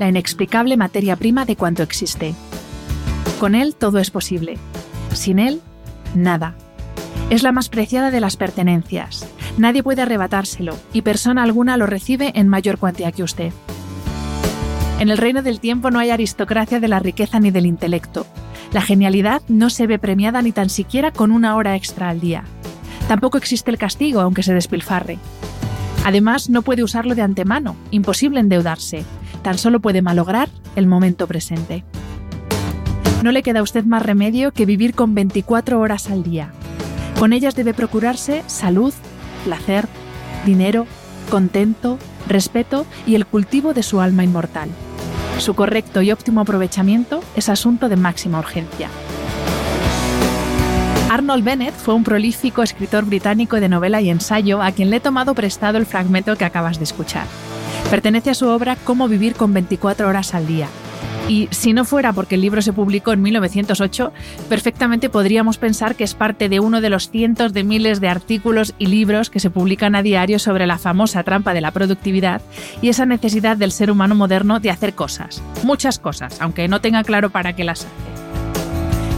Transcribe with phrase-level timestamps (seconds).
[0.00, 2.34] la inexplicable materia prima de cuanto existe.
[3.38, 4.56] Con él todo es posible.
[5.12, 5.60] Sin él,
[6.14, 6.54] nada.
[7.28, 9.28] Es la más preciada de las pertenencias.
[9.58, 13.52] Nadie puede arrebatárselo y persona alguna lo recibe en mayor cuantía que usted.
[15.00, 18.26] En el reino del tiempo no hay aristocracia de la riqueza ni del intelecto.
[18.72, 22.44] La genialidad no se ve premiada ni tan siquiera con una hora extra al día.
[23.06, 25.18] Tampoco existe el castigo, aunque se despilfarre.
[26.06, 29.04] Además, no puede usarlo de antemano, imposible endeudarse,
[29.42, 31.84] tan solo puede malograr el momento presente.
[33.22, 36.52] No le queda a usted más remedio que vivir con 24 horas al día.
[37.18, 38.94] Con ellas debe procurarse salud,
[39.44, 39.88] placer,
[40.46, 40.86] dinero,
[41.30, 44.70] contento, respeto y el cultivo de su alma inmortal.
[45.38, 48.88] Su correcto y óptimo aprovechamiento es asunto de máxima urgencia.
[51.10, 55.00] Arnold Bennett fue un prolífico escritor británico de novela y ensayo a quien le he
[55.00, 57.26] tomado prestado el fragmento que acabas de escuchar.
[57.88, 60.68] Pertenece a su obra Cómo vivir con 24 horas al día.
[61.28, 64.12] Y si no fuera porque el libro se publicó en 1908,
[64.48, 68.74] perfectamente podríamos pensar que es parte de uno de los cientos de miles de artículos
[68.78, 72.42] y libros que se publican a diario sobre la famosa trampa de la productividad
[72.82, 77.04] y esa necesidad del ser humano moderno de hacer cosas, muchas cosas, aunque no tenga
[77.04, 78.19] claro para qué las hace.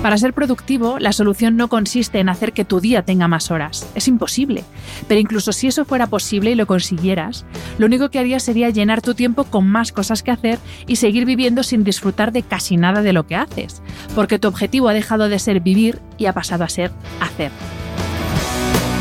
[0.02, 3.86] Para ser productivo, la solución no consiste en hacer que tu día tenga más horas.
[3.94, 4.64] Es imposible.
[5.06, 7.44] Pero incluso si eso fuera posible y lo consiguieras,
[7.78, 10.58] lo único que harías sería llenar tu tiempo con más cosas que hacer
[10.88, 13.80] y seguir viviendo sin disfrutar de casi nada de lo que haces.
[14.16, 17.52] Porque tu objetivo ha dejado de ser vivir y ha pasado a ser hacer.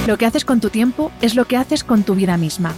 [0.06, 2.76] Lo que haces con tu tiempo es lo que haces con tu vida misma.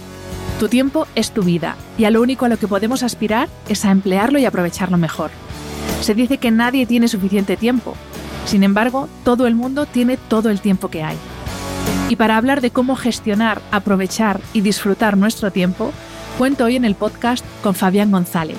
[0.58, 3.84] Tu tiempo es tu vida y a lo único a lo que podemos aspirar es
[3.84, 5.30] a emplearlo y aprovecharlo mejor.
[6.04, 7.94] Se dice que nadie tiene suficiente tiempo,
[8.44, 11.16] sin embargo, todo el mundo tiene todo el tiempo que hay.
[12.10, 15.92] Y para hablar de cómo gestionar, aprovechar y disfrutar nuestro tiempo,
[16.36, 18.58] cuento hoy en el podcast con Fabián González,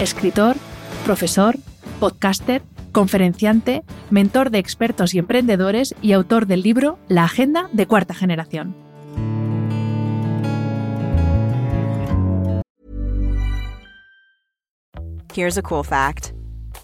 [0.00, 0.56] escritor,
[1.04, 1.56] profesor,
[2.00, 8.14] podcaster, conferenciante, mentor de expertos y emprendedores y autor del libro La Agenda de Cuarta
[8.14, 8.74] Generación.
[15.32, 16.39] Here's a cool fact.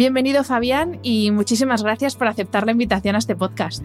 [0.00, 3.84] Bienvenido Fabián y muchísimas gracias por aceptar la invitación a este podcast.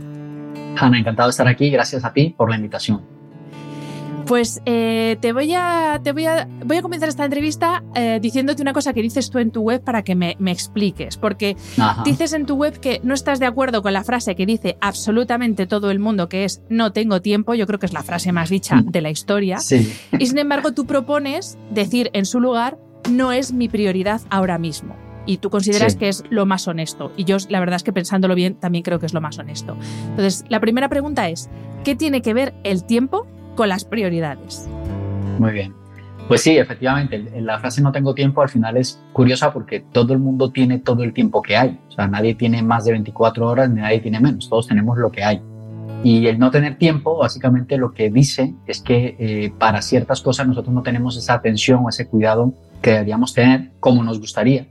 [0.77, 1.69] Hanna, encantado de estar aquí.
[1.69, 3.01] Gracias a ti por la invitación.
[4.25, 8.61] Pues eh, te, voy a, te voy, a, voy a comenzar esta entrevista eh, diciéndote
[8.61, 12.03] una cosa que dices tú en tu web para que me, me expliques, porque Ajá.
[12.05, 15.67] dices en tu web que no estás de acuerdo con la frase que dice absolutamente
[15.67, 18.49] todo el mundo, que es no tengo tiempo, yo creo que es la frase más
[18.49, 19.93] dicha de la historia, Sí.
[20.17, 22.77] y sin embargo tú propones decir en su lugar
[23.11, 24.95] no es mi prioridad ahora mismo.
[25.25, 25.99] Y tú consideras Sí.
[25.99, 27.11] que es lo más honesto.
[27.17, 29.75] Y yo, la verdad es que pensándolo bien, también creo que es lo más honesto.
[30.09, 31.49] Entonces, la primera pregunta es,
[31.83, 33.25] ¿qué tiene que ver el tiempo
[33.55, 34.67] con las prioridades?
[35.39, 35.73] Muy bien.
[36.27, 40.19] Pues sí, efectivamente, la frase no tengo tiempo al final es curiosa porque todo el
[40.19, 41.79] mundo tiene todo el tiempo que hay.
[41.87, 44.49] O sea, nadie tiene más de 24 horas ni nadie tiene menos.
[44.49, 45.39] Todos tenemos lo que hay.
[46.03, 50.47] Y el no tener tiempo, básicamente lo que dice es que eh, para ciertas cosas
[50.47, 54.67] nosotros no tenemos esa atención o ese cuidado que deberíamos tener como nos gustaría.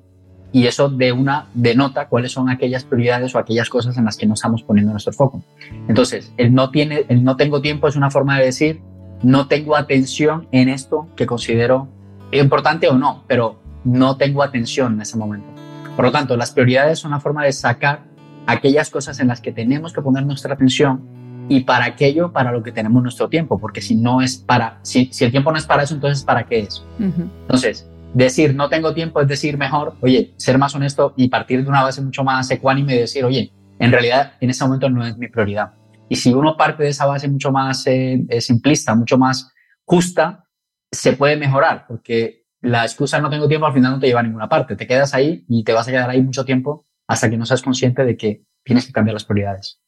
[0.54, 4.24] Y eso de una denota cuáles son aquellas prioridades o aquellas cosas en las que
[4.24, 5.42] no estamos poniendo nuestro foco.
[5.88, 8.80] Entonces, el no, tiene, el no tengo tiempo es una forma de decir
[9.24, 11.88] no tengo atención en esto que considero
[12.30, 15.48] importante o no, pero no tengo atención en ese momento.
[15.96, 18.04] Por lo tanto, las prioridades son una forma de sacar
[18.46, 21.02] aquellas cosas en las que tenemos que poner nuestra atención
[21.48, 25.08] y para aquello para lo que tenemos nuestro tiempo, porque si no es para, si,
[25.12, 26.84] si el tiempo no es para eso, entonces ¿para qué es?
[26.98, 31.68] Entonces, decir no tengo tiempo es decir mejor, oye, ser más honesto y partir de
[31.68, 35.16] una base mucho más ecuánime y decir, oye, en realidad en ese momento no es
[35.18, 35.74] mi prioridad.
[36.08, 39.50] Y si uno parte de esa base mucho más eh, eh, simplista, mucho más
[39.84, 40.44] justa,
[40.90, 44.22] se puede mejorar, porque la excusa no tengo tiempo al final no te lleva a
[44.22, 44.76] ninguna parte.
[44.76, 47.62] Te quedas ahí y te vas a quedar ahí mucho tiempo hasta que no seas
[47.62, 49.80] consciente de que tienes que cambiar las prioridades.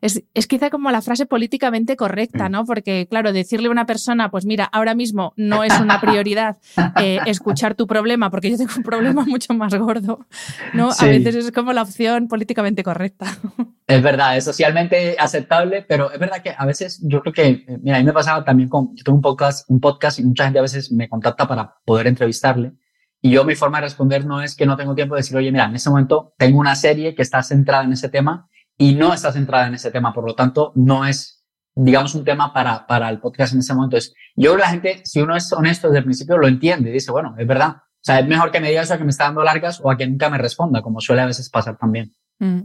[0.00, 2.48] Es, es, quizá como la frase políticamente correcta.
[2.48, 2.64] ¿no?
[2.64, 6.58] Porque, claro, decirle a una persona, pues mira, ahora mismo no es una prioridad
[7.00, 10.26] eh, escuchar tu problema, porque yo tengo un problema mucho más gordo,
[10.74, 10.90] ¿no?
[10.98, 13.26] A veces es como la opción políticamente correcta.
[13.88, 17.78] Es verdad, es socialmente aceptable, pero es verdad que a veces yo creo que, eh,
[17.80, 20.44] mira, a mí me pasaba también con, yo tengo un podcast, un podcast y mucha
[20.44, 22.74] gente a veces me contacta para poder entrevistarle.
[23.22, 25.50] Y yo mi forma de responder no es que no tengo tiempo de decir, oye,
[25.50, 29.12] mira, en ese momento tengo una serie que está centrada en ese tema y no
[29.12, 31.44] está centrada en ese tema, por lo tanto, no es,
[31.74, 33.96] digamos, un tema para, para el podcast en ese momento.
[33.96, 37.34] Es, yo la gente, si uno es honesto desde el principio, lo entiende, dice, bueno,
[37.36, 37.76] es verdad.
[37.76, 39.90] O sea, es mejor que me diga eso a que me está dando largas o
[39.90, 42.14] a que nunca me responda, como suele a veces pasar también.
[42.38, 42.60] Mm.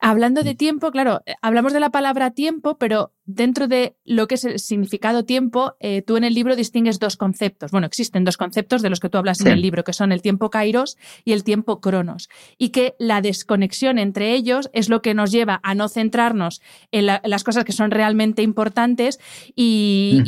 [0.00, 4.34] Hablando de tiempo, claro, eh, hablamos de la palabra tiempo, pero dentro de lo que
[4.34, 7.70] es el significado tiempo, eh, tú en el libro distingues dos conceptos.
[7.70, 10.22] Bueno, existen dos conceptos de los que tú hablas en el libro, que son el
[10.22, 12.28] tiempo kairos y el tiempo cronos.
[12.58, 16.60] Y que la desconexión entre ellos es lo que nos lleva a no centrarnos
[16.90, 19.20] en, las cosas que son realmente importantes
[19.54, 20.22] y,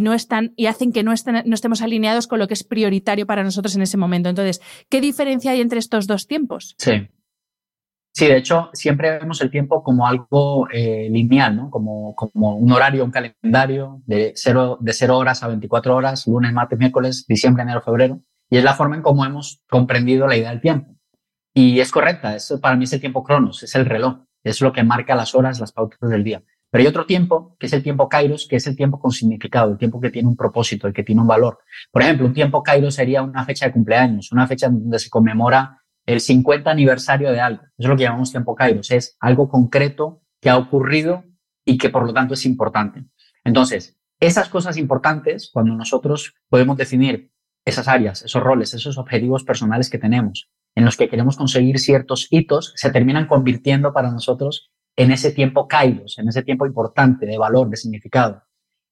[0.00, 1.12] no están, y hacen que no,
[1.44, 4.28] no estemos alineados con lo que es prioritario para nosotros en ese momento.
[4.28, 6.76] Entonces, ¿qué diferencia hay entre estos dos tiempos?
[6.78, 7.08] Sí.
[8.16, 11.70] Sí, de hecho, siempre vemos el tiempo como algo eh, lineal, ¿no?
[11.70, 16.50] Como, como un horario, un calendario de cero, de cero horas a 24 horas, lunes,
[16.50, 18.22] martes, miércoles, diciembre, enero, febrero.
[18.48, 20.96] Y es la forma en cómo hemos comprendido la idea del tiempo.
[21.52, 24.72] Y es correcta, eso para mí es el tiempo cronos, es el reloj, es lo
[24.72, 26.42] que marca las horas, las pautas del día.
[26.70, 29.72] Pero hay otro tiempo, que es el tiempo kairos, que es el tiempo con significado,
[29.72, 31.58] el tiempo que tiene un propósito, el que tiene un valor.
[31.92, 35.82] Por ejemplo, un tiempo kairos sería una fecha de cumpleaños, una fecha donde se conmemora
[36.06, 37.62] el 50 aniversario de algo.
[37.62, 38.90] Eso es lo que llamamos tiempo Kairos.
[38.90, 41.24] Es algo concreto que ha ocurrido
[41.64, 43.04] y que por lo tanto es importante.
[43.44, 47.32] Entonces, esas cosas importantes, cuando nosotros podemos definir
[47.64, 52.28] esas áreas, esos roles, esos objetivos personales que tenemos, en los que queremos conseguir ciertos
[52.30, 57.36] hitos, se terminan convirtiendo para nosotros en ese tiempo Kairos, en ese tiempo importante de
[57.36, 58.42] valor, de significado.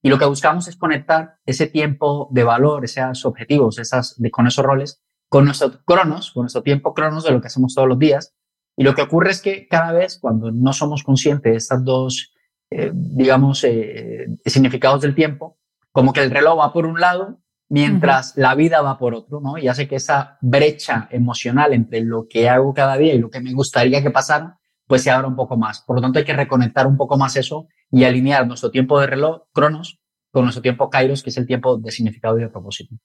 [0.03, 4.63] Y lo que buscamos es conectar ese tiempo de valor, esos objetivos, esas, con esos
[4.63, 8.33] roles, con nuestro cronos, con nuestro tiempo cronos de lo que hacemos todos los días.
[8.77, 12.33] Y lo que ocurre es que cada vez cuando no somos conscientes de estas dos,
[12.69, 15.57] eh, digamos, eh, significados del tiempo,
[15.91, 17.39] como que el reloj va por un lado
[17.69, 19.57] mientras la vida va por otro, ¿no?
[19.57, 23.39] Y hace que esa brecha emocional entre lo que hago cada día y lo que
[23.39, 25.81] me gustaría que pasara, pues se abra un poco más.
[25.81, 29.07] Por lo tanto, hay que reconectar un poco más eso y alinear nuestro tiempo de
[29.07, 29.99] reloj, cronos,
[30.31, 32.95] con nuestro tiempo kairos, que es el tiempo de significado y de propósito.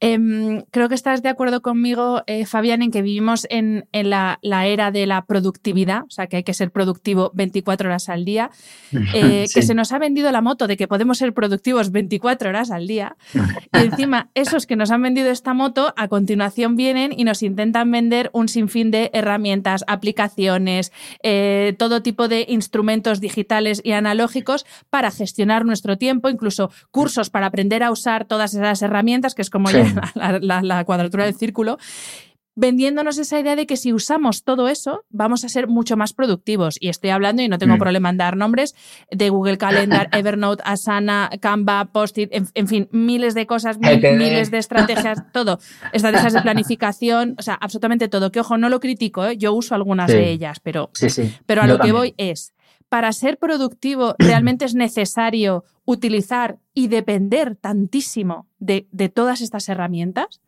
[0.00, 4.92] Em, creo que estás de acuerdo conmigo, eh, Fabián, en que vivimos en, la, era
[4.92, 8.50] de la productividad, o sea, que hay que ser productivo 24 horas al día,
[9.14, 12.70] eh, que se nos ha vendido la moto de que podemos ser productivos 24 horas
[12.70, 13.16] al día.
[13.72, 17.90] Y encima, esos que nos han vendido esta moto, a continuación vienen y nos intentan
[17.90, 20.92] vender un sinfín de herramientas, aplicaciones,
[21.24, 27.46] eh, todo tipo de instrumentos digitales y analógicos para gestionar nuestro tiempo, incluso cursos para
[27.46, 29.84] aprender a usar todas esas herramientas, que es como ya
[30.40, 31.78] la, cuadratura del círculo,
[32.56, 36.76] vendiéndonos esa idea de que si usamos todo eso, vamos a ser mucho más productivos.
[36.80, 37.78] Y estoy hablando, y no tengo mm.
[37.78, 38.74] problema en dar nombres,
[39.12, 45.22] de Google Calendar, Evernote, Asana, Canva, Post-it, en, fin, miles de cosas, miles de estrategias,
[45.32, 45.60] todo.
[45.92, 48.32] Estrategias de planificación, o sea, absolutamente todo.
[48.32, 49.36] Que ojo, no lo critico, ¿eh?
[49.36, 50.90] yo uso algunas de ellas, pero,
[51.46, 52.54] pero a lo que voy es,
[52.88, 60.40] para ser productivo realmente es necesario utilizar y depender tantísimo de, todas estas herramientas?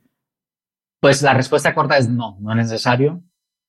[1.00, 3.22] Pues la respuesta corta es no, no es necesario.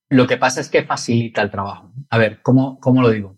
[0.10, 1.94] Lo que pasa es que facilita el trabajo.
[2.10, 3.38] A ver, ¿cómo, cómo lo digo?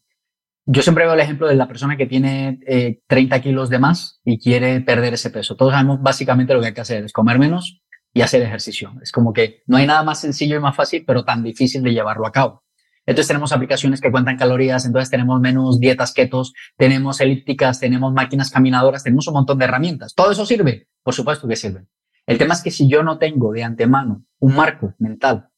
[0.66, 2.60] Yo siempre veo el ejemplo de la persona que tiene
[3.08, 5.56] 30 eh, kilos de más y quiere perder ese peso.
[5.56, 7.82] Todos sabemos básicamente lo que hay que hacer, es comer menos
[8.14, 8.94] y hacer ejercicio.
[9.02, 11.92] Es como que no hay nada más sencillo y más fácil, pero tan difícil de
[11.92, 12.63] llevarlo a cabo.
[13.06, 18.50] Entonces tenemos aplicaciones que cuentan calorías, entonces tenemos menús, dietas ketos, tenemos elípticas, tenemos máquinas
[18.50, 20.14] caminadoras, tenemos un montón de herramientas.
[20.16, 20.88] ¿Todo eso sirve?
[21.04, 21.86] Por supuesto que sirve.
[22.26, 25.50] El tema es que si yo no tengo de antemano un marco mental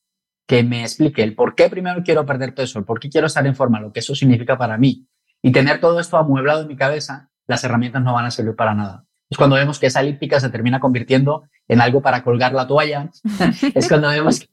[0.48, 3.46] que me explique el por qué primero quiero perder peso, el por qué quiero estar
[3.46, 5.08] en forma, lo que eso significa para mí,
[5.42, 8.74] y tener todo esto amueblado en mi cabeza, las herramientas no van a servir para
[8.74, 9.05] nada.
[9.30, 13.10] Es cuando vemos que esa elíptica se termina convirtiendo en algo para colgar la toalla.
[13.74, 14.48] es cuando vemos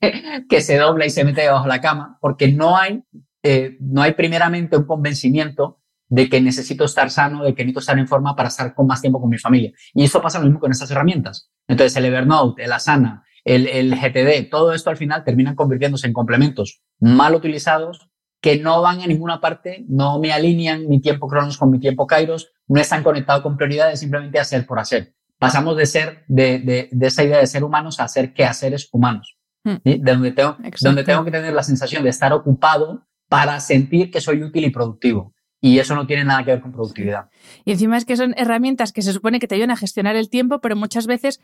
[0.48, 3.02] que, se dobla y se mete debajo de la cama, porque no hay,
[3.42, 7.98] eh, no hay primeramente un convencimiento de que necesito estar sano, de que necesito estar
[7.98, 9.72] en forma para estar con más tiempo con mi familia.
[9.94, 11.50] Y eso pasa lo mismo con estas herramientas.
[11.68, 16.12] Entonces, el Evernote, el Asana, el, el GTD, todo esto al final terminan convirtiéndose en
[16.12, 18.11] complementos mal utilizados
[18.42, 22.06] que no van a ninguna parte, no me alinean mi tiempo Cronos con mi tiempo
[22.06, 27.06] Kairos, no están conectados con prioridades, simplemente hacer por hacer pasamos de ser, de, de,
[27.06, 29.36] esa idea de ser humanos a ser quehaceres humanos.
[29.64, 29.74] Hmm.
[29.82, 34.20] De donde tengo, donde tengo que tener la sensación de estar ocupado para sentir que
[34.20, 35.34] soy útil y productivo.
[35.60, 37.28] Y eso no tiene nada que ver con productividad.
[37.64, 40.30] Y encima es que son herramientas que se supone que te ayudan a gestionar el
[40.30, 41.40] tiempo, pero muchas veces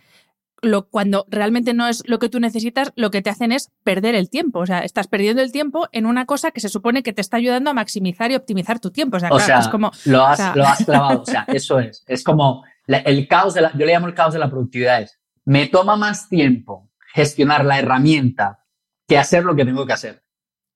[0.62, 4.14] lo, cuando realmente no es lo que tú necesitas, lo que te hacen es perder
[4.14, 4.60] el tiempo.
[4.60, 7.36] O sea, estás perdiendo el tiempo en una cosa que se supone que te está
[7.36, 9.16] ayudando a maximizar y optimizar tu tiempo.
[9.16, 9.90] O sea, es como.
[10.04, 11.22] Lo has, lo has clavado.
[11.22, 12.04] o sea, eso es.
[12.06, 13.72] Es como el caos de la.
[13.72, 15.02] Yo le llamo el caos de la productividad.
[15.02, 18.64] Es, me toma más tiempo gestionar la herramienta
[19.06, 20.22] que hacer lo que tengo que hacer.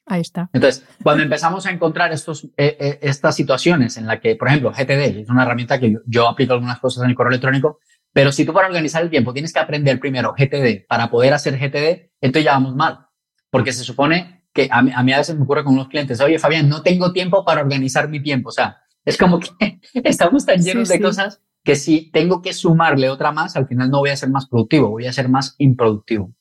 [0.07, 0.51] Ahí está.
[0.53, 4.73] Entonces, cuando empezamos a encontrar estos, eh, eh, estas situaciones en las que, por ejemplo,
[4.73, 7.79] GTD es una herramienta que yo, aplico algunas cosas en el correo electrónico,
[8.13, 11.59] pero si tú para organizar el tiempo tienes que aprender primero GTD para poder hacer
[11.59, 13.07] GTD, entonces ya vamos mal.
[13.51, 16.21] Porque se supone que a mí, a, mí a veces me ocurre con unos clientes,
[16.21, 18.51] oye Fabián, no tengo tiempo para organizar mi tiempo.
[18.51, 23.09] O sea, es como que estamos tan llenos de cosas que si tengo que sumarle
[23.09, 26.33] otra más, al final no voy a ser más productivo, voy a ser más improductivo.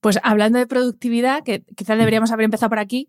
[0.00, 3.08] Pues hablando de productividad, que quizás deberíamos haber empezado por aquí,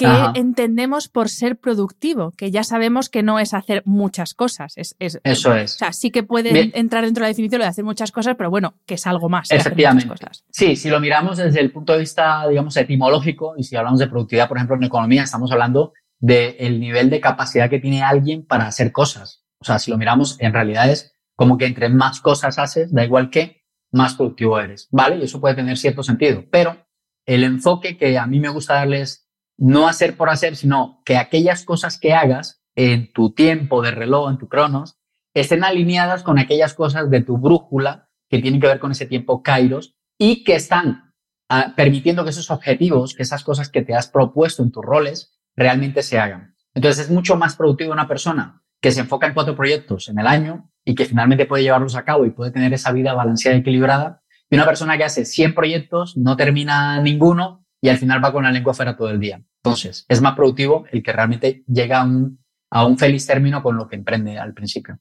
[0.00, 2.32] ¿qué entendemos por ser productivo?
[2.32, 4.72] Que ya sabemos que no es hacer muchas cosas.
[4.76, 5.74] Es, Eso es.
[5.74, 8.50] O sea, sí que puede entrar dentro de la definición de hacer muchas cosas, pero
[8.50, 9.50] bueno, que es algo más.
[9.50, 10.08] Efectivamente.
[10.08, 10.44] Cosas.
[10.50, 14.08] Sí, si lo miramos desde el punto de vista, digamos, etimológico, y si hablamos de
[14.08, 18.66] productividad, por ejemplo, en economía, estamos hablando del nivel de capacidad que tiene alguien para
[18.66, 19.44] hacer cosas.
[19.60, 23.04] O sea, si lo miramos, en realidad es como que entre más cosas haces, da
[23.04, 23.60] igual que,
[23.92, 25.16] más productivo eres, ¿vale?
[25.16, 26.86] Y eso puede tener cierto sentido, pero
[27.26, 29.29] el enfoque que a mí me gusta darles
[29.60, 34.30] no hacer por hacer, sino que aquellas cosas que hagas en tu tiempo de reloj,
[34.30, 34.96] en tu cronos,
[35.34, 39.42] estén alineadas con aquellas cosas de tu brújula que tienen que ver con ese tiempo
[39.42, 41.12] kairos y que están
[41.50, 45.38] ah, permitiendo que esos objetivos, que esas cosas que te has propuesto en tus roles,
[45.54, 46.56] realmente se hagan.
[46.74, 50.26] Entonces es mucho más productivo una persona que se enfoca en cuatro proyectos en el
[50.26, 53.60] año y que finalmente puede llevarlos a cabo y puede tener esa vida balanceada y
[53.60, 58.32] equilibrada, y una persona que hace 100 proyectos, no termina ninguno y al final va
[58.32, 59.42] con la lengua fuera todo el día.
[59.62, 62.38] Entonces, es más productivo el que realmente llega a un,
[62.70, 64.98] a un feliz término con lo que emprende al principio.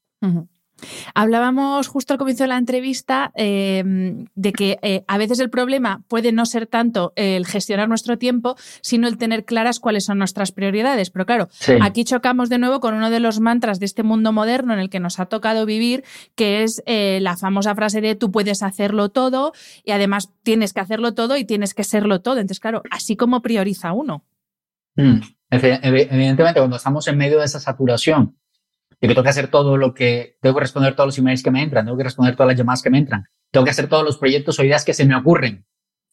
[1.14, 6.04] Hablábamos justo al comienzo de la entrevista em, de que eh, a veces el problema
[6.08, 10.52] puede no ser tanto el gestionar nuestro tiempo, sino el tener claras cuáles son nuestras
[10.52, 11.10] prioridades.
[11.10, 11.50] Pero claro,
[11.82, 14.90] aquí chocamos de nuevo con uno de los mantras de este mundo moderno en el
[14.90, 16.04] que nos ha tocado vivir,
[16.36, 20.80] que es eh, la famosa frase de tú puedes hacerlo todo y además tienes que
[20.80, 22.38] hacerlo todo y tienes que serlo todo.
[22.38, 24.24] Entonces, claro, así como prioriza uno.
[24.96, 25.22] Mm.
[25.52, 28.38] Evidentemente, cuando estamos en medio de esa saturación
[29.00, 31.52] de que tengo que hacer todo lo que, tengo que responder todos los emails que
[31.52, 34.04] me entran, tengo que responder todas las llamadas que me entran, tengo que hacer todos
[34.04, 35.66] los proyectos o ideas que se me ocurren.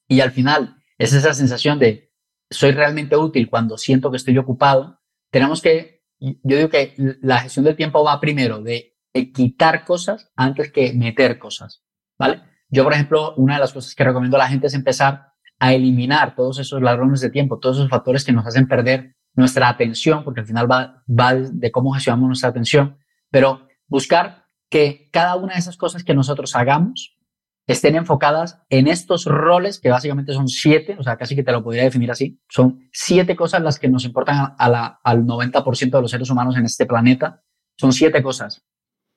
[0.08, 2.12] Y al final es esa sensación de
[2.50, 5.00] soy realmente útil cuando siento que estoy ocupado.
[5.30, 8.96] Tenemos que, yo digo que la gestión del tiempo va primero de
[9.34, 11.82] quitar cosas antes que meter cosas,
[12.18, 12.42] ¿vale?
[12.68, 15.72] Yo, por ejemplo, una de las cosas que recomiendo a la gente es empezar a
[15.72, 20.24] eliminar todos esos ladrones de tiempo, todos esos factores que nos hacen perder nuestra atención,
[20.24, 22.98] porque al final va, va de cómo gestionamos nuestra atención,
[23.30, 27.16] pero buscar que cada una de esas cosas que nosotros hagamos
[27.66, 31.62] estén enfocadas en estos roles, que básicamente son siete, o sea, casi que te lo
[31.62, 36.30] podría definir así, son siete cosas las que nos importan al 90% de los seres
[36.30, 37.42] humanos en este planeta,
[37.76, 38.62] son siete cosas.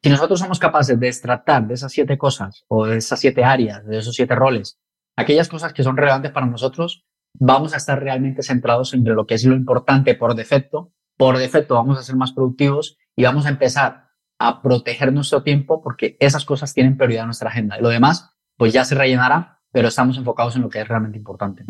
[0.02, 3.86] Si nosotros somos capaces de extractar de esas siete cosas o de esas siete áreas,
[3.86, 4.80] de esos siete roles,
[5.20, 9.36] aquellas cosas que son relevantes para nosotros, vamos a estar realmente centrados en lo que
[9.36, 10.94] es lo importante por defecto.
[11.18, 14.10] Por defecto vamos a ser más productivos y vamos a empezar
[14.40, 17.78] a proteger nuestro tiempo porque esas cosas tienen prioridad en nuestra agenda.
[17.78, 21.18] Y lo demás, pues ya se rellenará, pero estamos enfocados en lo que es realmente
[21.18, 21.66] importante.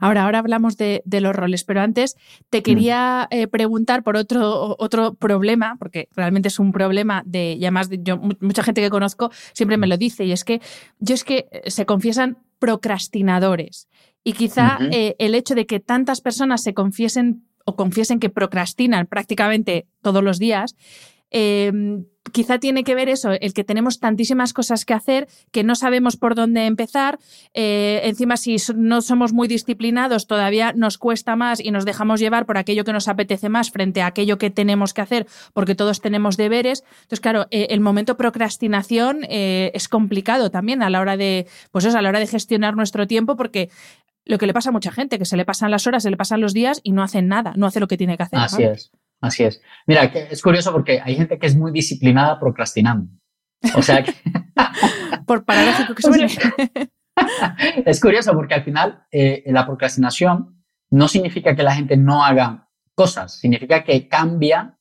[0.00, 2.16] Ahora, ahora hablamos de, los roles, pero antes
[2.50, 7.64] te quería eh, preguntar por otro, otro problema, porque realmente es un problema de, y
[7.64, 10.60] además yo, mucha gente que conozco siempre me lo dice, y es que
[10.98, 13.88] yo es que eh, se confiesan procrastinadores.
[14.24, 19.06] Y quizá eh, el hecho de que tantas personas se confiesen o confiesen que procrastinan
[19.06, 20.74] prácticamente todos los días,
[21.34, 25.74] em, quizá tiene que ver eso, el que tenemos tantísimas cosas que hacer que no
[25.74, 27.18] sabemos por dónde empezar.
[27.52, 32.46] Eh, encima, si no somos muy disciplinados, todavía nos cuesta más y nos dejamos llevar
[32.46, 36.00] por aquello que nos apetece más frente a aquello que tenemos que hacer, porque todos
[36.00, 36.84] tenemos deberes.
[37.02, 42.02] Entonces, claro, eh, el momento procrastinación es complicado también a la hora de, pues a
[42.02, 43.70] la hora de gestionar nuestro tiempo, porque
[44.24, 46.16] lo que le pasa a mucha gente, que se le pasan las horas, se le
[46.16, 48.38] pasan los días y no hacen nada, no hace lo que tiene que hacer.
[48.38, 48.90] Así es,
[49.24, 49.60] así es.
[49.86, 53.10] Mira, es curioso porque hay gente que es muy disciplinada procrastinando.
[53.74, 54.14] O sea que...
[55.26, 56.28] Por paradójico que suene.
[57.86, 62.68] es curioso porque al final eh, la procrastinación no significa que la gente no haga
[62.94, 64.78] cosas, significa que cambia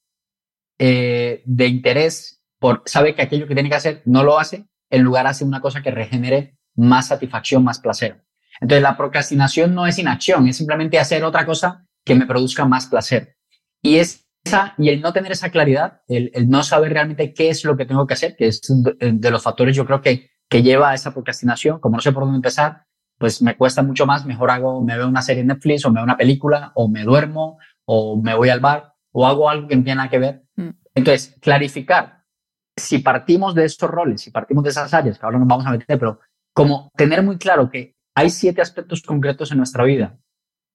[0.78, 5.02] eh, de interés por, sabe que aquello que tiene que hacer no lo hace, en
[5.02, 8.24] lugar hace una cosa que regenere más satisfacción, más placer.
[8.62, 12.88] Entonces, la procrastinación no es inacción, es simplemente hacer otra cosa que me produzca más
[12.88, 13.36] placer.
[13.82, 13.98] Y
[14.44, 17.86] esa, y el no tener esa claridad, el, no saber realmente qué es lo que
[17.86, 21.14] tengo que hacer, que es de los factores yo creo que, que lleva a esa
[21.14, 22.86] procrastinación, como no sé por dónde empezar,
[23.18, 25.96] pues me cuesta mucho más, mejor hago, me veo una serie en Netflix o me
[25.96, 29.76] veo una película o me duermo o me voy al bar o hago algo que
[29.76, 30.44] no tiene nada que ver.
[30.56, 30.70] Mm.
[30.96, 32.24] Entonces, clarificar,
[32.76, 35.72] si partimos de estos roles, si partimos de esas áreas, que ahora nos vamos a
[35.72, 36.20] meter, pero
[36.54, 40.20] como tener muy claro que hay siete aspectos concretos en nuestra vida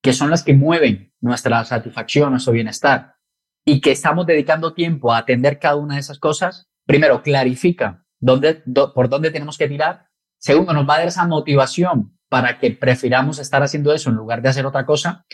[0.03, 3.17] que son las que mueven nuestra satisfacción, nuestro bienestar,
[3.69, 8.63] y que estamos dedicando tiempo a atender cada una de esas cosas, primero, clarifica dónde,
[8.95, 10.07] por dónde tenemos que tirar.
[10.39, 14.41] Segundo, nos va a dar esa motivación para que prefiramos estar haciendo eso en lugar
[14.41, 15.27] de hacer otra cosa.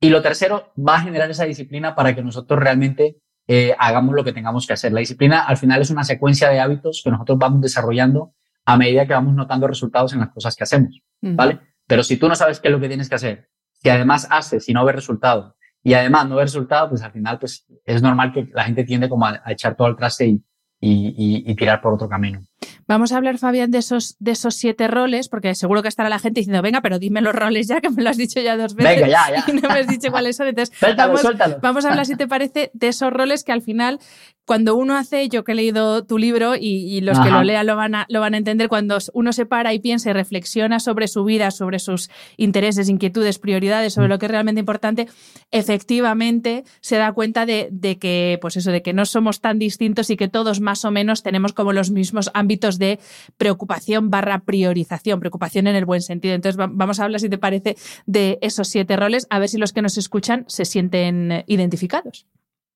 [0.00, 4.24] Y lo tercero, va a generar esa disciplina para que nosotros realmente eh, hagamos lo
[4.24, 4.90] que tengamos que hacer.
[4.94, 8.32] La disciplina al final es una secuencia de hábitos que nosotros vamos desarrollando
[8.64, 11.60] a medida que vamos notando resultados en las cosas que hacemos, ¿vale?
[11.86, 13.50] Pero si tú no sabes qué es lo que tienes que hacer,
[13.82, 17.38] si además haces y no ves resultado, y además no ves resultado, pues al final
[17.38, 20.42] pues es normal que la gente tiende como a, echar todo el traste y,
[20.80, 22.40] y, tirar por otro camino.
[22.86, 26.18] Vamos a hablar, Fabián, de esos, de esos siete roles, porque seguro que estará la
[26.18, 28.74] gente diciendo, venga, pero dime los roles ya, que me lo has dicho ya dos
[28.74, 28.96] veces.
[28.96, 29.52] Venga, ya, ya.
[29.52, 30.48] Y no me has dicho cuáles son.
[30.48, 31.58] Entonces, suéltalo, vamos, suéltalo.
[31.60, 33.98] vamos a hablar, si te parece, de esos roles que al final
[34.44, 37.76] cuando uno hace, yo que he leído tu libro y, los que lo lean lo
[37.76, 41.06] van, a, lo van a entender, cuando uno se para y piensa y reflexiona sobre
[41.06, 44.10] su vida, sobre sus intereses, inquietudes, prioridades, sobre mm.
[44.10, 45.08] lo que es realmente importante,
[45.52, 47.70] efectivamente se da cuenta de,
[48.00, 51.22] que, pues eso, de que no somos tan distintos y que todos más o menos
[51.22, 52.98] tenemos como los mismos ámbitos de
[53.36, 56.34] preocupación barra priorización, preocupación en el buen sentido.
[56.34, 57.76] Entonces vamos a hablar, si te parece,
[58.06, 62.26] de esos siete roles, a ver si los que nos escuchan se sienten identificados.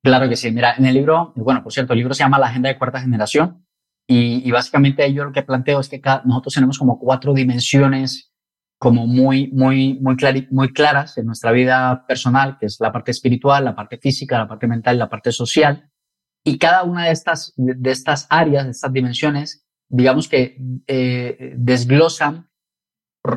[0.02, 0.50] Claro que sí.
[0.52, 3.00] Mira, en el libro, bueno, por cierto, el libro se llama La Agenda de Cuarta
[3.00, 3.66] Generación
[4.08, 8.32] y, básicamente yo lo que planteo es que nosotros tenemos como cuatro dimensiones
[8.78, 13.64] como muy, muy, muy, muy claras en nuestra vida personal, que es la parte espiritual,
[13.64, 15.90] la parte física, la parte mental y la parte social.
[16.44, 22.48] Y cada una de estas, de estas áreas, de estas dimensiones, digamos que eh, desglosan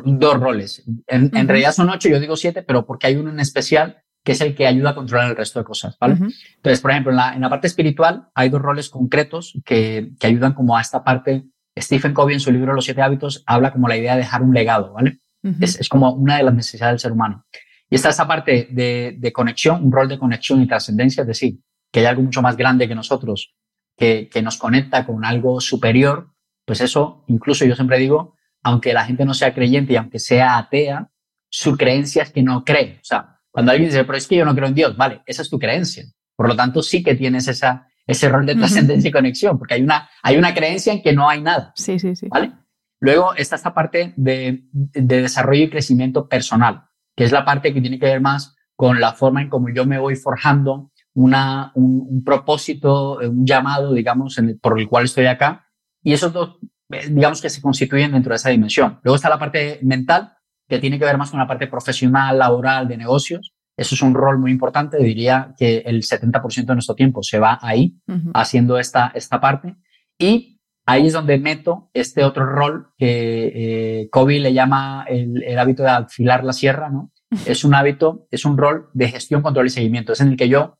[0.04, 0.84] dos roles.
[1.06, 4.32] En, en, realidad son ocho, yo digo siete, pero porque hay uno en especial que
[4.32, 6.14] es el que ayuda a controlar el resto de cosas, ¿vale?
[6.14, 10.26] Entonces, por ejemplo, en la, en la, parte espiritual hay dos roles concretos que, que,
[10.26, 11.44] ayudan como a esta parte.
[11.78, 14.52] Stephen Covey en su libro Los siete hábitos habla como la idea de dejar un
[14.52, 15.20] legado, ¿vale?
[15.60, 17.46] es, es, como una de las necesidades del ser humano.
[17.88, 21.58] Y está esa parte de, de conexión, un rol de conexión y trascendencia, es decir,
[21.90, 23.54] que hay algo mucho más grande que nosotros,
[23.96, 26.29] que, que nos conecta con algo superior,
[26.70, 30.56] pues eso, incluso yo siempre digo, aunque la gente no sea creyente y aunque sea
[30.56, 31.10] atea,
[31.48, 32.98] su creencia es que no cree.
[33.02, 35.42] O sea, cuando alguien dice, pero es que yo no creo en Dios, vale, esa
[35.42, 36.04] es tu creencia.
[36.36, 39.82] Por lo tanto, sí que tienes esa, ese rol de trascendencia y conexión, porque hay
[39.82, 41.72] una, hay una creencia en que no hay nada.
[41.74, 42.28] Sí, sí, sí.
[42.28, 42.52] ¿Vale?
[43.00, 46.84] Luego está esta parte de, de desarrollo y crecimiento personal,
[47.16, 49.86] que es la parte que tiene que ver más con la forma en cómo yo
[49.86, 55.66] me voy forjando una, un, propósito, un llamado, digamos, en por el cual estoy acá.
[56.02, 56.58] Y esos dos,
[56.90, 59.00] eh, digamos que se constituyen dentro de esa dimensión.
[59.02, 60.32] Luego está la parte mental,
[60.68, 63.52] que tiene que ver más con la parte profesional, laboral, de negocios.
[63.76, 64.98] Eso es un rol muy importante.
[64.98, 67.96] Diría que el 70% de nuestro tiempo se va ahí,
[68.34, 69.76] haciendo esta, esta parte.
[70.18, 75.58] Y ahí es donde meto este otro rol que eh, Kobe le llama el, el,
[75.58, 77.10] hábito de afilar la sierra, ¿no?
[77.46, 80.12] Es un hábito, es un rol de gestión, control y seguimiento.
[80.12, 80.78] Es en el que yo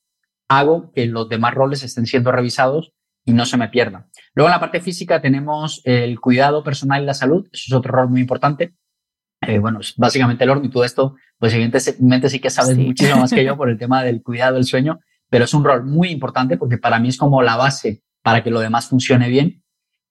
[0.48, 2.92] hago que los demás roles estén siendo revisados
[3.24, 4.06] y no se me pierdan.
[4.35, 7.49] Luego en la parte física tenemos el cuidado personal y la salud.
[7.53, 8.75] Eso es otro rol muy importante.
[9.43, 13.33] Eh, bueno, básicamente el horno y todo esto, pues evidentemente sí que sabes muchísimo más
[13.33, 16.59] que yo por el tema del cuidado del sueño, pero es un rol muy importante
[16.59, 19.62] porque para mí es como la base para que lo demás funcione bien.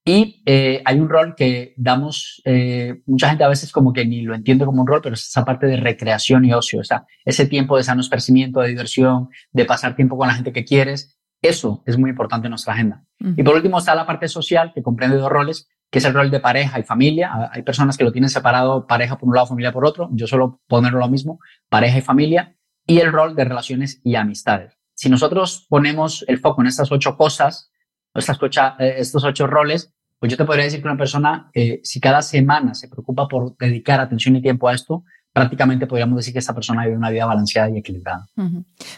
[0.04, 4.22] Y eh, hay un rol que damos, eh, mucha gente a veces como que ni
[4.22, 7.06] lo entiende como un rol, pero es esa parte de recreación y ocio, o sea,
[7.26, 11.19] ese tiempo de sano esparcimiento, de diversión, de pasar tiempo con la gente que quieres.
[11.42, 13.04] Eso es muy importante en nuestra agenda.
[13.20, 16.30] Y por último está la parte social, que comprende dos roles, que es el rol
[16.32, 17.50] de pareja y familia.
[17.52, 20.10] Hay personas que lo tienen separado, pareja por un lado, familia por otro.
[20.14, 22.56] Yo suelo ponerlo lo mismo, pareja y familia.
[22.86, 24.78] Y el rol de relaciones y amistades.
[24.96, 27.72] Si nosotros ponemos el foco en estas ocho cosas,
[28.14, 28.40] estas
[28.80, 32.22] eh, estos ocho roles, pues yo te podría decir que una persona, eh, si cada
[32.22, 35.04] semana se preocupa por dedicar atención y tiempo a esto,
[35.40, 38.28] prácticamente podríamos decir que esta persona vive una vida balanceada y equilibrada.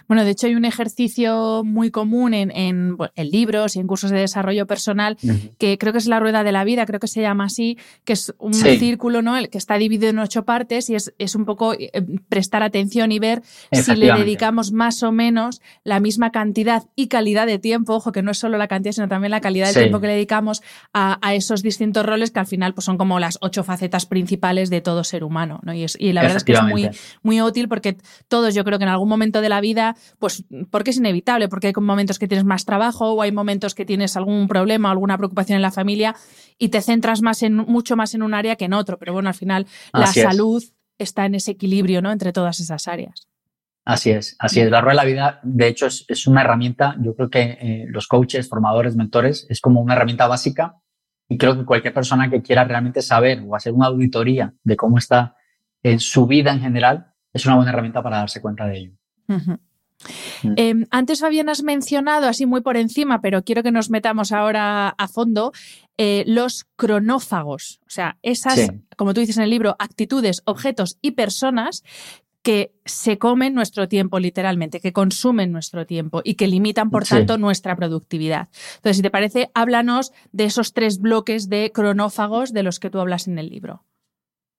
[0.08, 4.20] Bueno, de hecho hay un ejercicio muy común en, en, libros y en cursos de
[4.20, 5.18] desarrollo personal
[5.58, 8.14] que creo que es la rueda de la vida, creo que se llama así, que
[8.14, 9.38] es un círculo ¿no?
[9.38, 11.92] El que está dividido en ocho partes y es, es un poco eh,
[12.30, 17.48] prestar atención y ver si le dedicamos más o menos la misma cantidad y calidad
[17.48, 20.00] de tiempo, ojo que no es solo la cantidad, sino también la calidad de tiempo
[20.00, 20.62] que le dedicamos
[20.94, 24.70] a, a, esos distintos roles que al final pues, son como las ocho facetas principales
[24.70, 25.60] de todo ser humano.
[25.64, 25.74] ¿no?
[25.74, 26.90] Y, es, y la verdad es que es muy,
[27.24, 30.92] muy útil porque todos yo creo que en algún momento de la vida, pues porque
[30.92, 34.48] es inevitable, porque hay momentos que tienes más trabajo o hay momentos que tienes algún
[34.48, 36.16] problema, alguna preocupación en la familia
[36.58, 38.98] y te centras más en, mucho más en un área que en otro.
[38.98, 40.64] Pero bueno, al final la salud
[40.98, 42.12] está en ese equilibrio ¿no?
[42.12, 43.28] entre todas esas áreas.
[43.84, 44.70] Así es, así es.
[44.70, 46.96] La rueda de la vida, de hecho, es, una herramienta.
[47.00, 50.76] Yo creo que eh, los coaches, formadores, mentores, es como una herramienta básica.
[51.28, 54.98] Y creo que cualquier persona que quiera realmente saber o hacer una auditoría de cómo
[54.98, 55.36] está
[55.84, 58.92] en su vida en general, es una buena herramienta para darse cuenta de ello.
[59.28, 60.54] Mm.
[60.56, 64.90] Em, antes, Fabián, has mencionado así muy por encima, pero quiero que nos metamos ahora
[64.90, 65.52] a fondo,
[65.98, 67.80] eh, los cronófagos.
[67.86, 71.84] O sea, esas, como tú dices en el libro, actitudes, objetos y personas
[72.42, 77.38] que se comen nuestro tiempo literalmente, que consumen nuestro tiempo y que limitan, por tanto,
[77.38, 78.50] nuestra productividad.
[78.78, 83.00] Entonces, si te parece, háblanos de esos tres bloques de cronófagos de los que tú
[83.00, 83.84] hablas en el libro.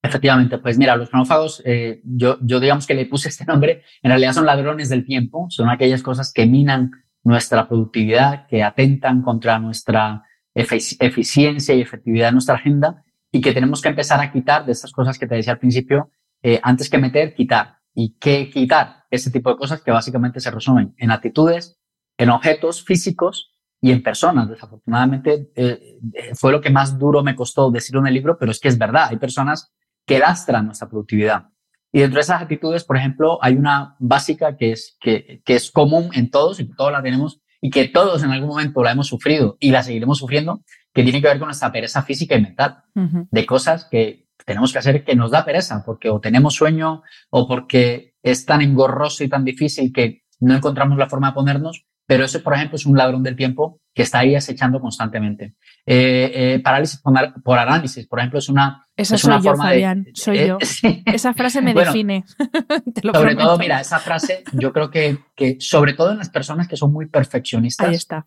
[0.04, 4.10] Efectivamente, pues mira, los cronófagos, eh, yo, yo digamos que le puse este nombre, en
[4.10, 6.90] realidad son ladrones del tiempo, son aquellas cosas que minan
[7.22, 13.80] nuestra productividad, que atentan contra nuestra eficiencia y efectividad de nuestra agenda y que tenemos
[13.80, 16.10] que empezar a quitar de estas cosas que te decía al principio,
[16.42, 17.76] eh, antes que meter, quitar.
[17.94, 19.04] ¿Y qué quitar?
[19.08, 21.78] Ese tipo de cosas que básicamente se resumen en actitudes,
[22.18, 24.48] en objetos físicos y en personas.
[24.48, 25.98] Desafortunadamente eh,
[26.34, 28.78] fue lo que más duro me costó decirlo en el libro, pero es que es
[28.78, 29.72] verdad, hay personas
[30.06, 31.48] que lastran nuestra productividad.
[31.92, 35.70] Y dentro de esas actitudes, por ejemplo, hay una básica que es, que, que es
[35.70, 38.92] común en todos y que todos la tenemos y que todos en algún momento la
[38.92, 40.62] hemos sufrido y la seguiremos sufriendo,
[40.92, 44.78] que tiene que ver con nuestra pereza física y mental, de cosas que tenemos que
[44.78, 49.28] hacer que nos da pereza, porque o tenemos sueño o porque es tan engorroso y
[49.28, 52.96] tan difícil que no encontramos la forma de ponernos, pero ese, por ejemplo, es un
[52.96, 55.54] ladrón del tiempo que está ahí acechando constantemente.
[55.86, 60.06] Eh, eh, parálisis por, análisis, por ejemplo, es una, esa es una yo, forma Fabián,
[60.14, 60.58] soy eh, yo.
[61.06, 62.24] Esa frase me define.
[63.14, 66.76] sobre todo, mira, esa frase, yo creo que, que, sobre todo en las personas que
[66.76, 68.26] son muy perfeccionistas, Ahí está.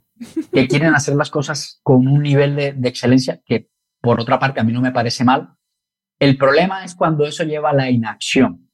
[0.54, 3.70] que quieren hacer las cosas con un nivel de, de, excelencia que,
[4.02, 5.50] por otra parte, a mí no me parece mal.
[6.20, 8.70] El problema es cuando eso lleva a la inacción.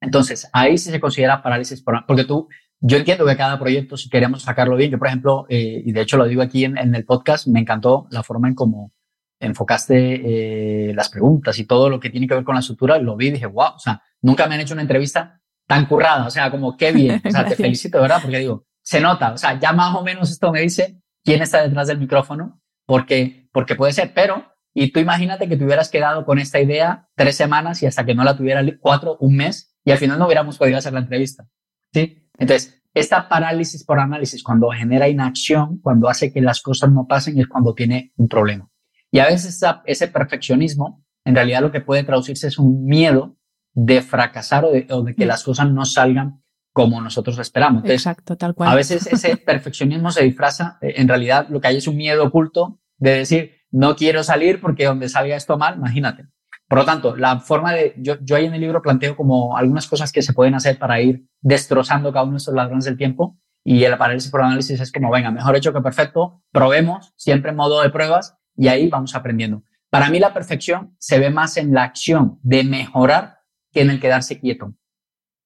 [0.00, 2.48] Entonces, ahí sí se considera parálisis por porque tú
[2.80, 6.00] yo entiendo que cada proyecto, si queremos sacarlo bien, yo, por ejemplo, eh, y de
[6.00, 8.92] hecho lo digo aquí en, el podcast, me encantó la forma en cómo
[9.40, 12.98] enfocaste eh, las preguntas y todo lo que tiene que ver con la estructura.
[12.98, 16.26] Lo vi y dije, wow, o sea, nunca me han hecho una entrevista tan currada.
[16.26, 17.20] O sea, como qué bien.
[17.24, 18.20] O sea, te felicito, ¿verdad?
[18.22, 19.32] Porque digo, se nota.
[19.32, 23.48] O sea, ya más o menos esto me dice quién está detrás del micrófono, porque,
[23.52, 27.36] porque puede ser, pero, y tú imagínate que te hubieras quedado con esta idea tres
[27.36, 30.56] semanas y hasta que no la tuviera cuatro, un mes, y al final no hubiéramos
[30.56, 31.46] podido hacer la entrevista.
[31.92, 32.27] ¿Sí?
[32.38, 37.38] Entonces, esta parálisis por análisis, cuando genera inacción, cuando hace que las cosas no pasen,
[37.38, 38.68] es cuando tiene un problema.
[39.10, 43.36] Y a veces ese perfeccionismo, en realidad lo que puede traducirse es un miedo
[43.74, 45.28] de fracasar o de, que mm.
[45.28, 47.84] las cosas no salgan como nosotros esperamos.
[47.86, 48.70] Exacto, tal cual.
[48.70, 52.24] A veces ese perfeccionismo se disfraza, eh, en realidad lo que hay es un miedo
[52.24, 56.26] oculto de decir, no quiero salir porque donde salga esto mal, imagínate.
[56.68, 59.86] Por lo tanto, la forma de, yo, yo ahí en el libro planteo como algunas
[59.86, 63.38] cosas que se pueden hacer para ir destrozando cada uno de estos ladrones del tiempo
[63.64, 67.56] y el parálisis por análisis es como, venga, mejor hecho que perfecto, probemos, siempre en
[67.56, 69.62] modo de pruebas y ahí vamos aprendiendo.
[69.90, 73.38] Para mí la perfección se ve más en la acción de mejorar
[73.72, 74.74] que en el quedarse quieto.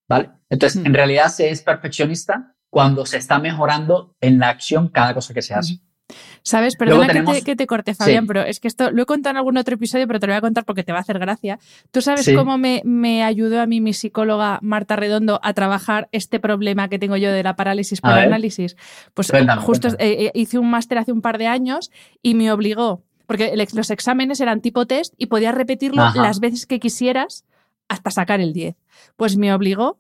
[0.08, 0.30] ¿Vale?
[0.50, 0.87] Entonces, mm.
[0.87, 5.42] en realidad se es perfeccionista cuando se está mejorando en la acción cada cosa que
[5.42, 5.78] se hace.
[6.42, 6.77] ¿Sabes?
[6.77, 7.07] Perdona
[7.44, 10.07] que, te, corte, Fabián, pero es que esto lo he contado en algún otro episodio,
[10.07, 11.59] pero te lo voy a contar porque te va a hacer gracia.
[11.90, 16.40] ¿Tú sabes cómo me, me, ayudó a mí mi psicóloga Marta Redondo a trabajar este
[16.40, 18.77] problema que tengo yo de la parálisis por análisis?
[19.14, 21.90] Pues justo eh, eh, hice un máster hace un par de años
[22.22, 26.81] y me obligó, porque los exámenes eran tipo test y podías repetirlo las veces que
[26.81, 27.44] quisieras
[27.88, 28.77] hasta sacar el 10.
[29.16, 29.98] Pues me obligó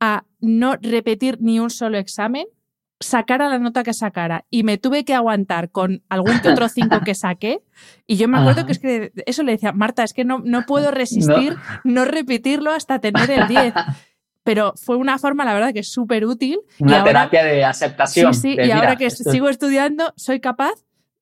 [0.00, 2.46] a no repetir ni un solo examen
[3.00, 7.00] sacara la nota que sacara y me tuve que aguantar con algún que otro cinco
[7.04, 7.62] que saqué.
[8.06, 10.66] Y yo me acuerdo que es que eso le decía, Marta, es que no, no
[10.66, 12.04] puedo resistir no.
[12.04, 13.74] repetirlo hasta tener el 10.
[14.42, 16.60] Pero fue una forma, la verdad, que es súper útil.
[16.78, 18.32] Una terapia de aceptación.
[18.32, 20.72] Sí, sí, y ahora que sigo estudiando, soy capaz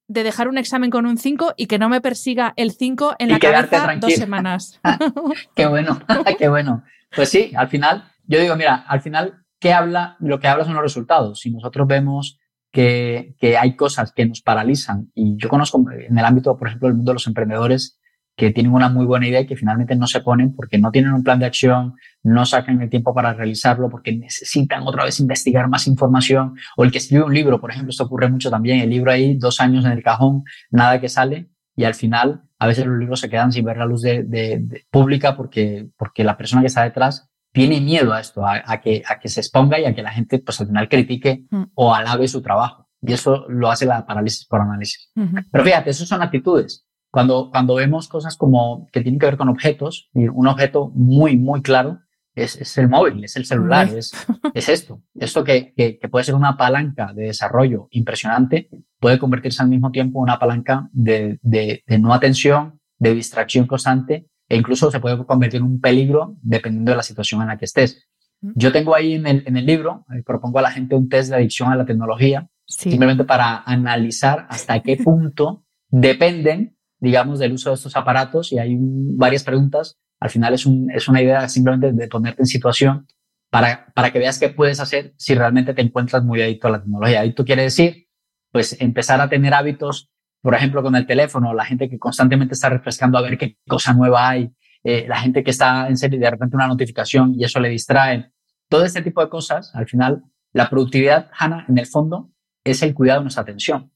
[0.08, 3.30] de dejar un examen con un 5 y que no me persiga el 5 en
[3.30, 4.80] la cabeza dos semanas.
[5.56, 6.00] qué bueno,
[6.38, 6.84] qué bueno.
[7.14, 10.16] Pues sí, al final, yo digo, mira, al final, ¿qué habla?
[10.20, 11.40] Lo que habla son los resultados.
[11.40, 12.38] Si nosotros vemos
[12.72, 16.88] que, que hay cosas que nos paralizan, y yo conozco en el ámbito, por ejemplo,
[16.88, 17.98] del mundo de los emprendedores,
[18.36, 21.12] que tienen una muy buena idea y que finalmente no se ponen porque no tienen
[21.12, 25.68] un plan de acción, no sacan el tiempo para realizarlo porque necesitan otra vez investigar
[25.68, 28.90] más información o el que escribe un libro, por ejemplo, esto ocurre mucho también, el
[28.90, 32.86] libro ahí dos años en el cajón, nada que sale y al final a veces
[32.86, 36.68] los libros se quedan sin ver la luz de, pública porque, porque la persona que
[36.68, 40.02] está detrás tiene miedo a esto, a, que, a que se exponga y a que
[40.02, 41.62] la gente pues al final critique mm.
[41.74, 42.86] o alabe su trabajo.
[43.00, 45.10] Y eso lo hace la parálisis por análisis.
[45.50, 46.86] Pero fíjate, eso son actitudes.
[47.10, 51.38] Cuando, cuando vemos cosas como que tienen que ver con objetos, y un objeto muy,
[51.38, 52.00] muy claro
[52.34, 54.12] es, es el móvil, es el celular, es,
[54.52, 55.00] es esto.
[55.14, 58.68] Esto que, que, puede ser una palanca de desarrollo impresionante,
[59.00, 63.66] puede convertirse al mismo tiempo en una palanca de, de, de no atención, de distracción
[63.66, 67.58] constante e incluso se puede convertir en un peligro dependiendo de la situación en la
[67.58, 68.08] que estés.
[68.40, 71.30] Yo tengo ahí en el, en el libro, eh, propongo a la gente un test
[71.30, 77.70] de adicción a la tecnología, simplemente para analizar hasta qué punto dependen digamos, del uso
[77.70, 79.98] de estos aparatos y hay varias preguntas.
[80.20, 83.06] Al final es, un, es una idea simplemente de ponerte en situación
[83.50, 86.82] para, para que veas qué puedes hacer si realmente te encuentras muy adicto a la
[86.82, 87.20] tecnología.
[87.20, 88.08] Adicto quiere decir,
[88.50, 92.68] pues, empezar a tener hábitos, por ejemplo, con el teléfono, la gente que constantemente está
[92.68, 94.52] refrescando a ver qué cosa nueva hay,
[94.84, 97.68] eh, la gente que está en serio y de repente una notificación y eso le
[97.68, 98.30] distrae.
[98.68, 100.22] Todo este tipo de cosas, al final,
[100.52, 102.30] la productividad, Hanna, en el fondo,
[102.64, 103.92] es el cuidado de nuestra atención.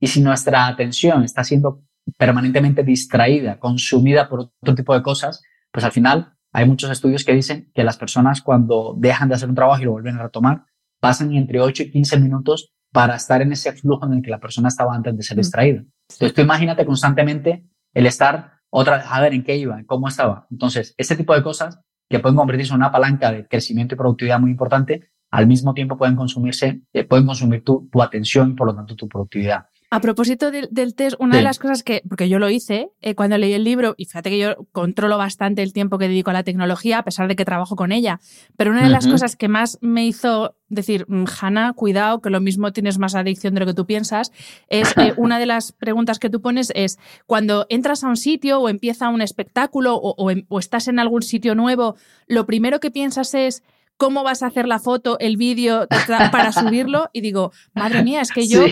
[0.00, 1.82] Y si nuestra atención está siendo
[2.16, 7.32] permanentemente distraída, consumida por otro tipo de cosas, pues al final hay muchos estudios que
[7.32, 10.64] dicen que las personas cuando dejan de hacer un trabajo y lo vuelven a retomar,
[11.00, 14.38] pasan entre 8 y 15 minutos para estar en ese flujo en el que la
[14.38, 15.40] persona estaba antes de ser mm.
[15.40, 15.84] distraída.
[16.10, 20.46] Entonces tú imagínate constantemente el estar otra a ver en qué iba, cómo estaba.
[20.50, 24.40] Entonces, ese tipo de cosas que pueden convertirse en una palanca de crecimiento y productividad
[24.40, 28.66] muy importante, al mismo tiempo pueden consumirse, eh, pueden consumir tu, tu atención y por
[28.66, 29.66] lo tanto tu productividad.
[29.92, 33.36] A propósito del, test, una de las cosas que, porque yo lo hice eh, cuando
[33.36, 36.44] leí el libro, y fíjate que yo controlo bastante el tiempo que dedico a la
[36.44, 38.18] tecnología, a pesar de que trabajo con ella,
[38.56, 42.40] pero una de las cosas que más me hizo decir, mm, Hanna, cuidado, que lo
[42.40, 44.32] mismo tienes más adicción de lo que tú piensas,
[44.68, 48.60] es eh, una de las preguntas que tú pones es, cuando entras a un sitio
[48.60, 53.62] o empieza un espectáculo o estás en algún sitio nuevo, lo primero que piensas es,
[53.96, 55.86] cómo vas a hacer la foto, el vídeo
[56.32, 58.64] para subirlo y digo, madre mía, es que yo,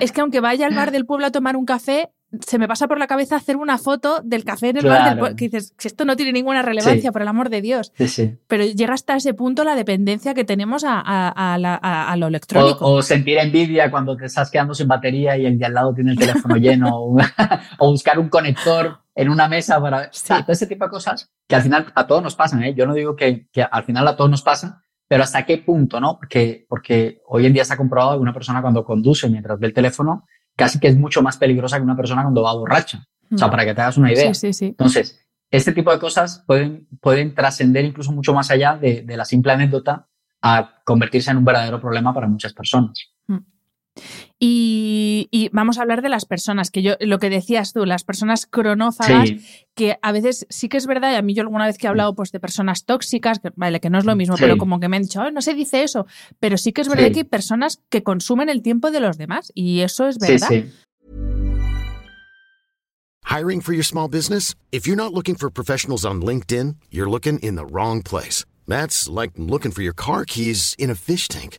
[0.00, 2.10] es que aunque vaya al bar del pueblo a tomar un café,
[2.40, 5.18] se me pasa por la cabeza hacer una foto del café en el bar del
[5.18, 7.92] pueblo, que dices, que esto no tiene ninguna relevancia, por el amor de Dios.
[8.46, 12.86] Pero llega hasta ese punto la dependencia que tenemos a, lo electrónico.
[12.86, 16.12] O, sentir envidia cuando te estás quedando sin batería y el de al lado tiene
[16.12, 16.90] el teléfono lleno,
[17.78, 20.10] o buscar un conector en una mesa para...
[20.10, 22.74] todo ese tipo de cosas que al final a todos nos pasan, ¿eh?
[22.74, 24.76] Yo no digo que, que, al final a todos nos pasan,
[25.08, 26.18] pero hasta qué punto, ¿no?
[26.18, 29.68] Porque, porque hoy en día se ha comprobado que una persona cuando conduce mientras ve
[29.68, 30.26] el teléfono
[30.58, 33.06] casi que es mucho más peligrosa que una persona cuando va borracha.
[33.32, 33.50] O sea, mm.
[33.50, 34.34] para que te hagas una idea.
[34.34, 34.66] Sí, sí, sí.
[34.66, 39.24] Entonces, este tipo de cosas pueden, pueden trascender incluso mucho más allá de, de, la
[39.24, 40.08] simple anécdota
[40.42, 42.98] a convertirse en un verdadero problema para muchas personas.
[44.38, 48.46] Y, vamos a hablar de las personas, que yo, lo que decías tú, las personas
[48.46, 49.30] cronófagas,
[49.74, 51.90] que a veces sí que es verdad, y a mí yo alguna vez que he
[51.90, 54.88] hablado pues, de personas tóxicas, que, vale, que no es lo mismo, pero como que
[54.88, 56.06] me han dicho, no se dice eso,
[56.38, 59.50] pero sí que es verdad que hay personas que consumen el tiempo de los demás,
[59.54, 60.64] y eso es verdad.
[63.28, 64.54] Hiring for your small business?
[64.72, 68.46] If you're not looking for professionals on LinkedIn, you're looking in the wrong place.
[68.66, 71.58] That's like looking for your car keys in a fish tank.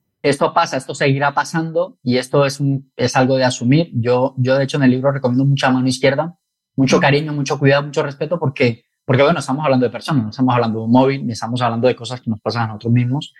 [0.21, 3.89] Esto pasa, esto seguirá pasando y esto es, un, es algo de asumir.
[3.93, 6.37] Yo, yo, de hecho, en el libro recomiendo mucha mano izquierda,
[6.75, 10.53] mucho cariño, mucho cuidado, mucho respeto, porque, porque bueno, estamos hablando de personas, no estamos
[10.53, 13.33] hablando de un móvil, ni estamos hablando de cosas que nos pasan a nosotros mismos.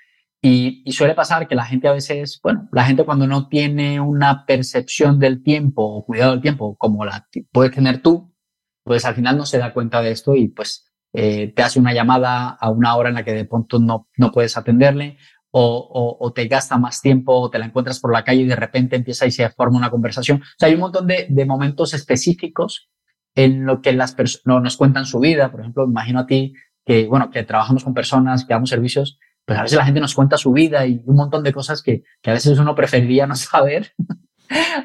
[0.44, 4.00] Y, y, suele pasar que la gente a veces, bueno, la gente cuando no tiene
[4.00, 8.34] una percepción del tiempo o cuidado del tiempo como la puedes tener tú,
[8.84, 11.94] pues al final no se da cuenta de esto y pues eh, te hace una
[11.94, 15.20] llamada a una hora en la que de pronto no, no puedes atenderle
[15.52, 18.56] o, o, te gasta más tiempo o te la encuentras por la calle y de
[18.56, 20.42] repente empieza y se forma una conversación.
[20.42, 22.90] O sea, hay un montón de, de momentos específicos
[23.36, 25.52] en lo que las personas no, nos cuentan su vida.
[25.52, 26.54] Por ejemplo, imagino a ti
[26.86, 30.16] que, bueno, que trabajamos con personas, que damos servicios, pues a veces la gente nos
[30.16, 33.36] cuenta su vida y un montón de cosas que, que a veces uno preferiría no
[33.36, 33.94] saber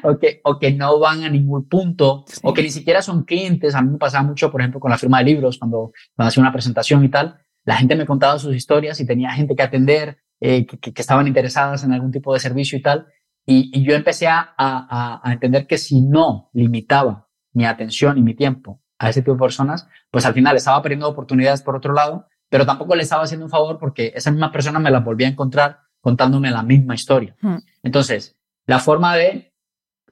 [0.03, 3.75] o, que, o que no van a ningún punto o que ni siquiera son clientes.
[3.75, 6.41] A mí me pasaba mucho, por ejemplo, con la firma de libros, cuando, cuando hacía
[6.41, 10.19] una presentación y tal, la gente me contaba sus historias y tenía gente que atender,
[10.39, 13.07] eh, que, que, estaban interesadas en algún tipo de servicio y tal.
[13.45, 18.21] Y, y yo empecé a, a, a entender que si no limitaba mi atención y
[18.21, 21.93] mi tiempo a ese tipo de personas, pues al final estaba perdiendo oportunidades por otro
[21.93, 25.27] lado, pero tampoco le estaba haciendo un favor porque esa misma persona me la volvía
[25.27, 27.35] a encontrar contándome la misma historia.
[27.41, 27.57] Hmm.
[27.83, 29.53] Entonces, la forma de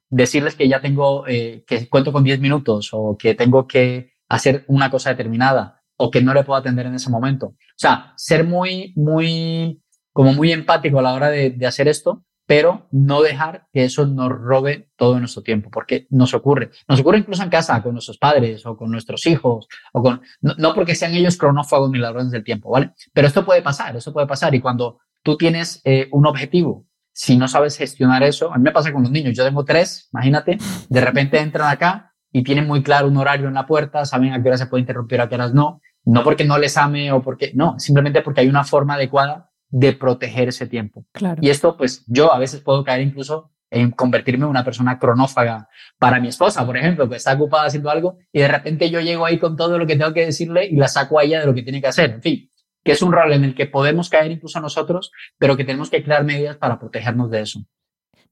[0.10, 4.66] decirles que ya tengo, eh, que cuento con 10 minutos o que tengo que hacer
[4.68, 7.48] una cosa determinada o que no le puedo atender en ese momento.
[7.48, 9.82] O sea, ser muy, muy,
[10.16, 14.30] como muy empático a la hora de, hacer esto pero no dejar que eso nos
[14.30, 16.70] robe todo nuestro tiempo, porque nos ocurre.
[16.88, 20.76] Nos ocurre incluso en casa, con nuestros padres o con nuestros hijos, o con, no,
[20.76, 22.92] porque sean ellos cronófagos ni ladrones del tiempo, ¿vale?
[23.14, 24.54] Pero esto puede pasar, eso puede pasar.
[24.54, 28.72] Y cuando tú tienes eh, un objetivo, si no sabes gestionar eso, a mí me
[28.72, 32.84] pasa con los niños, yo tengo tres, imagínate, de repente entran acá y tienen muy
[32.84, 35.34] claro un horario en la puerta, saben a qué hora se puede interrumpir, a qué
[35.34, 38.94] horas no, no porque no les ame o porque, no, simplemente porque hay una forma
[38.94, 41.06] adecuada de proteger ese tiempo.
[41.12, 41.42] Claro.
[41.42, 45.68] Y esto, pues yo a veces puedo caer incluso en convertirme en una persona cronófaga
[46.00, 49.26] para mi esposa, por ejemplo, que está ocupada haciendo algo y de repente yo llego
[49.26, 51.54] ahí con todo lo que tengo que decirle y la saco a ella de lo
[51.54, 52.12] que tiene que hacer.
[52.12, 52.50] En fin,
[52.86, 56.02] que es un rol en el que podemos caer incluso nosotros, pero que tenemos que
[56.02, 57.60] crear medidas para protegernos de eso.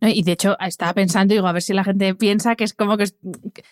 [0.02, 2.98] Y de hecho, estaba pensando, digo, a ver si la gente piensa que es como
[2.98, 3.06] que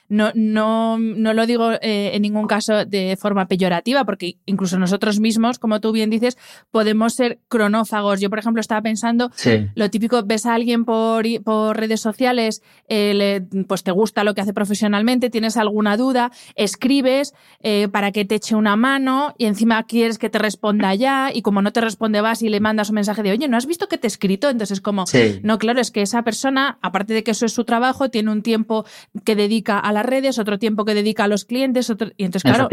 [0.07, 5.19] no, no, no lo digo eh, en ningún caso de forma peyorativa, porque incluso nosotros
[5.19, 6.37] mismos, como tú bien dices,
[6.71, 8.21] podemos ser cronófagos.
[8.21, 9.29] Yo, por ejemplo, estaba pensando,
[9.75, 14.41] lo típico, ves a alguien por, por redes sociales, eh, pues te gusta lo que
[14.41, 19.83] hace profesionalmente, tienes alguna duda, escribes eh, para que te eche una mano y encima
[19.83, 22.95] quieres que te responda ya y como no te responde vas y le mandas un
[22.95, 24.49] mensaje de, oye, ¿no has visto que te he escrito?
[24.49, 25.05] Entonces, como,
[25.43, 28.41] no, claro, es que esa persona, aparte de que eso es su trabajo, tiene un
[28.41, 28.85] tiempo
[29.23, 32.51] que dedica a las redes, otro tiempo que dedica a los clientes, otro, y entonces,
[32.51, 32.69] claro,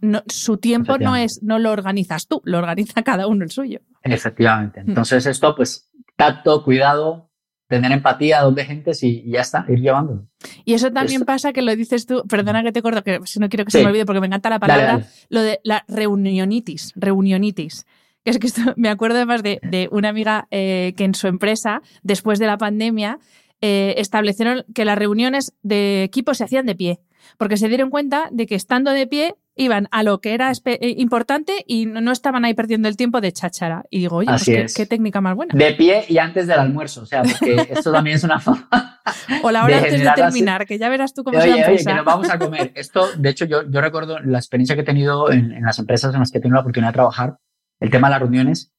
[0.00, 3.80] no, su tiempo no es, no lo organizas tú, lo organiza cada uno el suyo.
[4.02, 4.82] Efectivamente.
[4.82, 4.88] Mm.
[4.90, 7.30] Entonces, esto, pues, tacto, cuidado,
[7.68, 10.26] tener empatía a donde gente y, ya está, ir llevándolo.
[10.64, 13.64] Y eso también pasa que lo dices tú, perdona que te acuerdo, que no quiero
[13.64, 17.86] que se me olvide porque me encanta la palabra, lo de la reunionitis, reunionitis
[18.24, 21.82] es que esto, me acuerdo además de, de una amiga eh, que en su empresa,
[22.02, 23.18] después de la pandemia,
[23.60, 27.00] eh, establecieron que las reuniones de equipo se hacían de pie,
[27.38, 30.94] porque se dieron cuenta de que estando de pie iban a lo que era eh,
[30.96, 33.84] importante y no, estaban ahí perdiendo el tiempo de cháchara.
[33.90, 35.54] Y digo, oye, pues qué, técnica más buena.
[35.54, 39.00] De pie y antes del almuerzo, o sea, porque esto también es una forma.
[39.42, 41.94] o la hora antes de terminar, que ya verás tú cómo se oye, oye, que
[41.94, 42.72] nos vamos a comer.
[42.74, 46.14] Esto, de hecho, yo, yo recuerdo la experiencia que he tenido en, en las empresas
[46.14, 47.36] en las que he tenido la oportunidad de trabajar
[47.82, 48.72] el tema de las reuniones.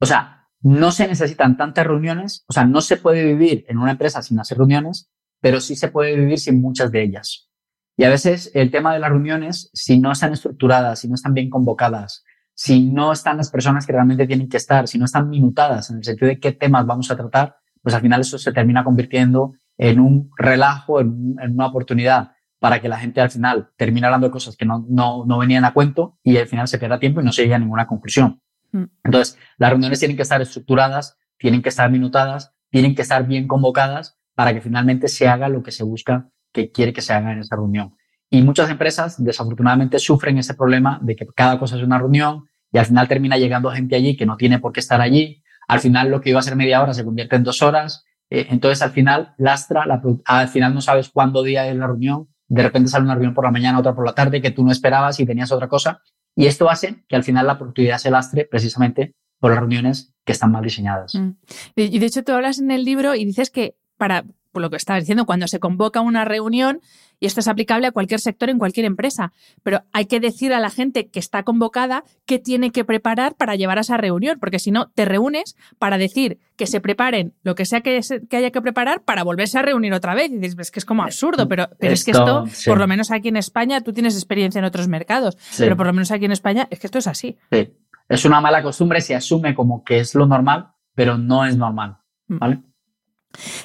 [0.00, 3.92] O sea, no se necesitan tantas reuniones, o sea, no se puede vivir en una
[3.92, 5.10] empresa sin hacer reuniones,
[5.40, 7.48] pero sí se puede vivir sin muchas de ellas.
[7.96, 11.32] Y a veces el tema de las reuniones, si no están estructuradas, si no están
[11.32, 15.30] bien convocadas, si no están las personas que realmente tienen que estar, si no están
[15.30, 18.52] minutadas en el sentido de qué temas vamos a tratar, pues al final eso se
[18.52, 23.70] termina convirtiendo en un relajo, en, en una oportunidad para que la gente al final
[23.76, 26.78] termine hablando de cosas que no, no, no venían a cuento y al final se
[26.78, 28.42] pierda tiempo y no se llegue a ninguna conclusión.
[28.70, 28.84] Mm.
[29.02, 33.48] Entonces, las reuniones tienen que estar estructuradas, tienen que estar minutadas, tienen que estar bien
[33.48, 37.32] convocadas para que finalmente se haga lo que se busca que quiere que se haga
[37.32, 37.96] en esa reunión.
[38.28, 42.78] Y muchas empresas, desafortunadamente, sufren ese problema de que cada cosa es una reunión y
[42.78, 45.42] al final termina llegando gente allí que no tiene por qué estar allí.
[45.66, 48.04] Al final, lo que iba a ser media hora se convierte en dos horas.
[48.28, 52.28] Eh, entonces, al final, lastra, la, al final no sabes cuándo día es la reunión
[52.50, 54.72] de repente sale una reunión por la mañana, otra por la tarde, que tú no
[54.72, 56.02] esperabas y tenías otra cosa.
[56.34, 60.32] Y esto hace que al final la productividad se lastre precisamente por las reuniones que
[60.32, 61.14] están mal diseñadas.
[61.14, 61.30] Mm.
[61.76, 64.76] Y de hecho tú hablas en el libro y dices que para, por lo que
[64.76, 66.80] estabas diciendo, cuando se convoca una reunión,
[67.20, 69.32] y esto es aplicable a cualquier sector en cualquier empresa.
[69.62, 73.54] Pero hay que decir a la gente que está convocada qué tiene que preparar para
[73.54, 77.54] llevar a esa reunión, porque si no, te reúnes para decir que se preparen lo
[77.54, 78.00] que sea que,
[78.32, 80.30] haya que preparar para volverse a reunir otra vez.
[80.30, 83.28] Y dices, que es como absurdo, pero, pero es que esto, por lo menos aquí
[83.28, 86.66] en España, tú tienes experiencia en otros mercados, pero por lo menos aquí en España
[86.70, 87.36] es que esto es así.
[87.52, 87.70] Sí.
[88.08, 91.98] Es una mala costumbre, se asume como que es lo normal, pero no es normal.
[92.26, 92.38] Mm.
[92.38, 92.62] ¿Vale?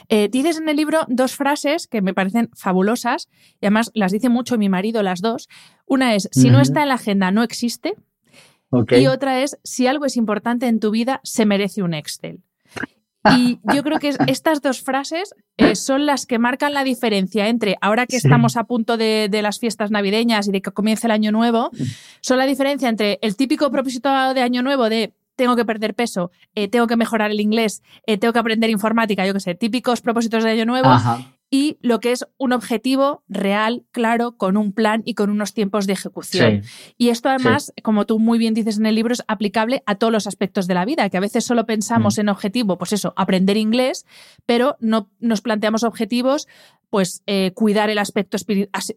[0.09, 3.27] Eh, dices en el libro dos frases que me parecen fabulosas
[3.61, 5.49] y además las dice mucho mi marido las dos.
[5.85, 7.95] Una es, si no está en la agenda, no existe.
[8.91, 12.41] Y otra es, si algo es importante en tu vida, se merece un Excel.
[13.37, 17.77] Y yo creo que estas dos frases eh, son las que marcan la diferencia entre
[17.81, 21.31] ahora que estamos a punto de, las fiestas navideñas y de que comience el año
[21.31, 21.83] nuevo, mm.
[22.21, 26.31] son la diferencia entre el típico propósito de año nuevo de tengo que perder peso,
[26.55, 30.01] eh, tengo que mejorar el inglés, eh, tengo que aprender informática, yo qué sé, típicos
[30.01, 30.89] propósitos de año nuevo,
[31.55, 35.87] y lo que es un objetivo real, claro, con un plan y con unos tiempos
[35.87, 36.63] de ejecución.
[36.97, 40.11] Y esto además, como tú muy bien dices en el libro, es aplicable a todos
[40.11, 42.19] los aspectos de la vida, que a veces solo pensamos mm.
[42.19, 44.05] en objetivo, pues eso, aprender inglés,
[44.45, 46.45] pero no nos planteamos objetivos
[46.95, 48.37] pues eh, cuidar el aspecto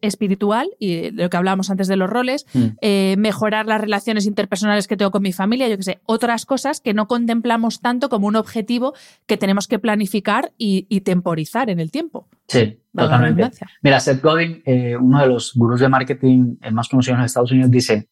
[0.02, 2.66] espiritual y lo que hablábamos antes de los roles, mm.
[2.80, 6.80] eh, mejorar las relaciones interpersonales que tengo con mi familia, yo qué sé, otras cosas
[6.80, 8.94] que no contemplamos tanto como un objetivo
[9.26, 12.28] que tenemos que planificar y, temporizar en el tiempo.
[12.48, 13.50] Sí, totalmente.
[13.82, 17.70] Mira, Seth Godin, eh, uno de los gurús de marketing más conocidos en Estados Unidos,
[17.70, 18.08] dice,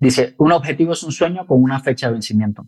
[0.00, 2.66] dice, un objetivo es un sueño con una fecha de vencimiento.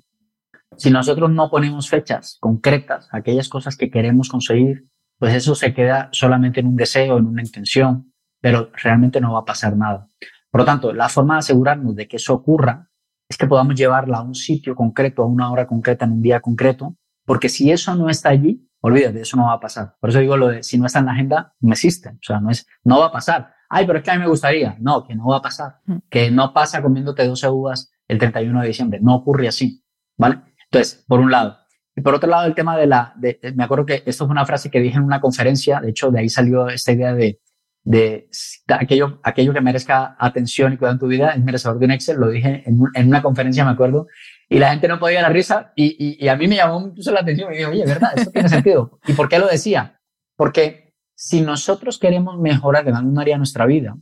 [0.76, 4.86] Si nosotros no ponemos fechas concretas, aquellas cosas que queremos conseguir,
[5.18, 9.40] pues eso se queda solamente en un deseo, en una intención, pero realmente no va
[9.40, 10.06] a pasar nada.
[10.50, 12.88] Por lo tanto, la forma de asegurarnos de que eso ocurra
[13.28, 16.40] es que podamos llevarla a un sitio concreto, a una hora concreta, en un día
[16.40, 16.96] concreto,
[17.26, 19.96] porque si eso no está allí, olvídate, eso no va a pasar.
[20.00, 22.10] Por eso digo lo de si no está en la agenda, no existe.
[22.10, 23.54] O sea, no es, no va a pasar.
[23.68, 24.76] Ay, pero es que a mí me gustaría.
[24.80, 25.80] No, que no va a pasar.
[25.84, 25.96] Mm.
[26.08, 29.00] Que no pasa comiéndote 12 uvas el 31 de diciembre.
[29.00, 29.84] No ocurre así.
[30.16, 30.40] ¿Vale?
[30.64, 31.58] Entonces, por un lado.
[31.94, 34.46] Y por otro lado, el tema de la, de, me acuerdo que esto fue una
[34.46, 37.40] frase que dije en una conferencia, de hecho, de ahí salió esta idea de,
[37.82, 38.28] de
[38.68, 42.18] aquello, aquello que merezca atención y cuidado en tu vida es merecedor de un Excel,
[42.18, 44.06] lo dije en, en una conferencia, me acuerdo,
[44.48, 47.20] y la gente no podía la risa y, y, a mí me llamó mucho la
[47.20, 48.12] atención y dije, oye, ¿verdad?
[48.16, 48.98] Eso tiene sentido.
[49.06, 50.00] ¿Y por qué lo decía?
[50.36, 53.96] Porque si nosotros queremos mejorar en algún área de nuestra vida,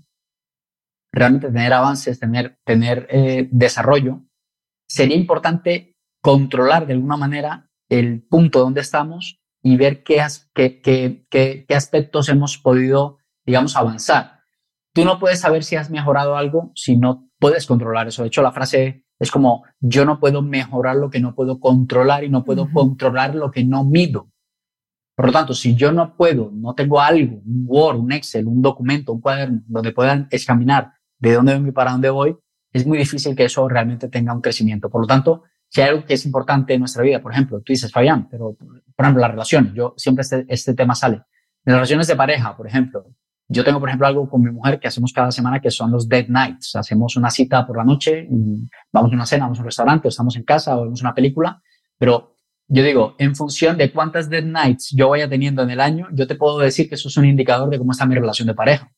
[1.13, 4.23] realmente tener avances, tener, tener eh, desarrollo,
[4.89, 10.25] sería importante controlar de alguna manera el punto donde estamos y ver qué,
[10.55, 14.43] qué, qué, qué, aspectos hemos podido, digamos, avanzar.
[14.93, 18.23] Tú no puedes saber si has mejorado algo si no puedes controlar eso.
[18.23, 22.25] De hecho, la frase es como, yo no puedo mejorar lo que no puedo controlar
[22.25, 24.31] y no puedo controlar lo que no mido.
[25.15, 28.61] Por lo tanto, si yo no puedo, no tengo algo, un Word, un Excel, un
[28.61, 32.37] documento, un cuaderno, donde puedan examinar de dónde vengo y para dónde voy,
[32.71, 34.91] es muy difícil que eso realmente tenga un crecimiento.
[34.91, 37.73] Por lo tanto, si hay algo que es importante en nuestra vida, por ejemplo, tú
[37.73, 41.23] dices, Fabián, pero por ejemplo, las relaciones, yo siempre este, este tema sale.
[41.65, 43.07] Las relaciones de pareja, por ejemplo,
[43.49, 46.09] yo tengo, por ejemplo, algo con mi mujer que hacemos cada semana que son los
[46.09, 46.75] dead nights.
[46.75, 48.29] Hacemos una cita por la noche,
[48.93, 51.15] vamos a una cena, vamos a un restaurante, o estamos en casa o vemos una
[51.15, 51.63] película,
[51.99, 52.35] pero
[52.69, 56.27] yo digo, en función de cuántas dead nights yo vaya teniendo en el año, yo
[56.27, 58.93] te puedo decir que eso es un indicador de cómo está mi relación de pareja.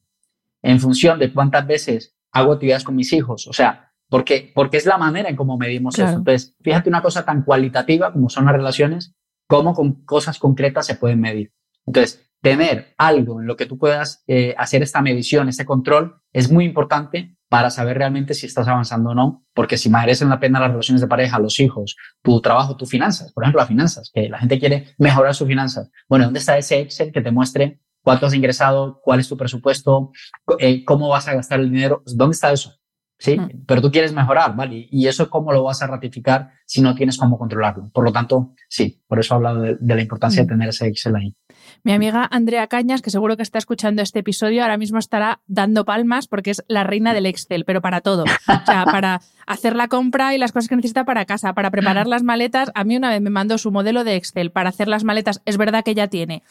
[0.63, 4.87] En función de cuántas veces hago actividades con mis hijos, o sea, porque, porque es
[4.87, 6.09] la manera en cómo medimos eso.
[6.09, 9.15] Entonces, fíjate una cosa tan cualitativa como son las relaciones,
[9.47, 11.53] cómo con cosas concretas se pueden medir.
[11.87, 16.51] Entonces, tener algo en lo que tú puedas eh, hacer esta medición, este control, es
[16.51, 20.61] muy importante para saber realmente si estás avanzando o no, porque si merecen la pena
[20.61, 24.29] las relaciones de pareja, los hijos, tu trabajo, tus finanzas, por ejemplo, las finanzas, que
[24.29, 25.91] la gente quiere mejorar sus finanzas.
[26.09, 30.13] Bueno, ¿dónde está ese Excel que te muestre cuánto has ingresado, cuál es tu presupuesto,
[30.59, 32.03] eh, cómo vas a gastar el dinero?
[32.07, 32.75] ¿Dónde está eso?
[33.19, 33.39] ¿Sí?
[33.39, 33.65] Mm.
[33.67, 34.87] Pero tú quieres mejorar, ¿vale?
[34.91, 37.91] Y eso cómo lo vas a ratificar si no tienes cómo controlarlo.
[37.93, 40.49] Por lo tanto, sí, por eso he hablado de, la importancia de mm.
[40.49, 41.35] tener ese Excel ahí.
[41.83, 45.85] Mi amiga Andrea Cañas, que seguro que está escuchando este episodio, ahora mismo estará dando
[45.85, 48.25] palmas porque es la reina del Excel, pero para todo.
[48.25, 52.07] O sea, para hacer la compra y las cosas que necesita para casa, para preparar
[52.07, 52.71] las maletas.
[52.75, 55.43] A mí una vez me mandó su modelo de Excel para hacer las maletas.
[55.45, 56.43] Es verdad que ya tiene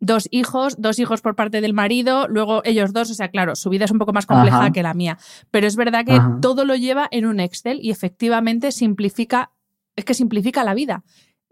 [0.00, 3.70] dos hijos, dos hijos por parte del marido, luego ellos dos, o sea, claro, su
[3.70, 5.18] vida es un poco más compleja que la mía,
[5.50, 9.50] pero es verdad que todo lo lleva en un Excel y efectivamente simplifica,
[9.96, 11.04] es que simplifica la vida.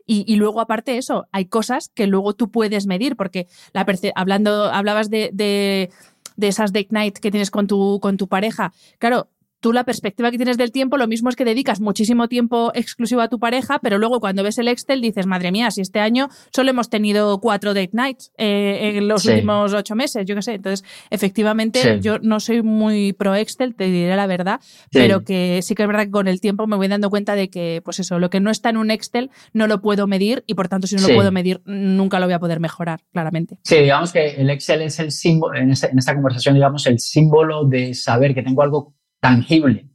[0.07, 5.09] Y, luego, aparte eso, hay cosas que luego tú puedes medir, porque la hablando, hablabas
[5.09, 5.89] de, de,
[6.37, 8.75] de esas date night que tienes con tu, con tu pareja.
[8.99, 9.31] Claro,
[9.65, 13.23] tú la perspectiva que tienes del tiempo, lo mismo es que dedicas muchísimo tiempo exclusivo
[13.23, 16.29] a tu pareja, pero luego cuando ves el Excel dices, madre mía, si este año
[16.53, 20.53] solo hemos tenido cuatro date nights eh, en los últimos ocho meses, yo qué sé.
[20.53, 24.61] Entonces, efectivamente, yo no soy muy pro Excel, te diré la verdad,
[24.93, 27.49] pero que sí que es verdad que con el tiempo me voy dando cuenta de
[27.49, 30.53] que, pues eso, lo que no está en un Excel no lo puedo medir y
[30.53, 33.57] por tanto, si no lo puedo medir, nunca lo voy a poder mejorar, claramente.
[33.63, 37.65] Sí, digamos que el Excel es el símbolo, en, en esta conversación, digamos, el símbolo
[37.65, 38.94] de saber que tengo algo
[39.25, 39.89] tangible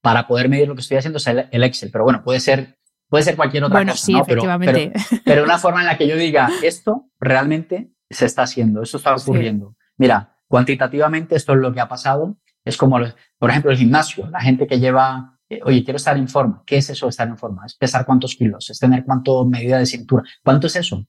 [0.00, 1.90] para poder medir lo que estoy haciendo es el, Excel.
[1.90, 2.78] Pero bueno, puede ser,
[3.08, 4.06] puede ser cualquier otra bueno, cosa.
[4.06, 4.92] Sí, efectivamente.
[5.24, 9.16] Pero, una forma en la que yo diga, esto realmente se está haciendo, esto está
[9.16, 9.74] ocurriendo.
[9.96, 12.38] Mira, cuantitativamente esto es lo que ha pasado.
[12.64, 13.00] Es como,
[13.38, 14.30] por ejemplo, el gimnasio.
[14.30, 16.62] La gente que lleva eh, oye, quiero estar en forma.
[16.64, 17.66] ¿Qué es eso de estar en forma?
[17.66, 20.22] Es pesar cuántos kilos, es tener cuánto medida de cintura.
[20.44, 21.04] ¿Cuánto es eso?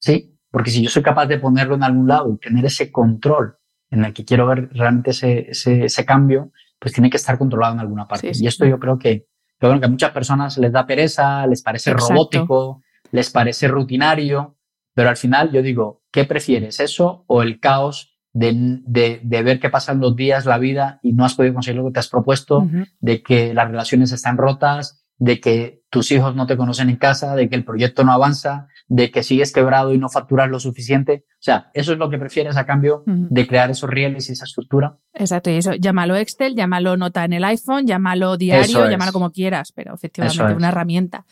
[0.00, 3.56] Sí, porque si yo soy capaz de ponerlo en algún lado y tener ese control
[3.90, 6.50] en el que quiero ver realmente ese, ese, cambio,
[6.82, 8.32] pues tiene que estar controlado en alguna parte.
[8.34, 11.92] Y esto yo creo que, creo que a muchas personas les da pereza, les parece
[11.92, 14.56] robótico, les parece rutinario,
[14.92, 16.80] pero al final yo digo, ¿qué prefieres?
[16.80, 21.24] ¿Eso o el caos de, de, ver qué pasan los días, la vida y no
[21.24, 22.68] has podido conseguir lo que te has propuesto,
[22.98, 27.36] de que las relaciones están rotas, de que tus hijos no te conocen en casa,
[27.36, 31.24] de que el proyecto no avanza, de que sigues quebrado y no facturas lo suficiente.
[31.26, 34.44] O sea, eso es lo que prefieres a cambio de crear esos rieles y esa
[34.44, 34.98] estructura.
[35.14, 39.72] Exacto, y eso, llámalo Excel, llámalo nota en el iPhone, llámalo diario, llámalo como quieras,
[39.72, 41.24] pero efectivamente una herramienta.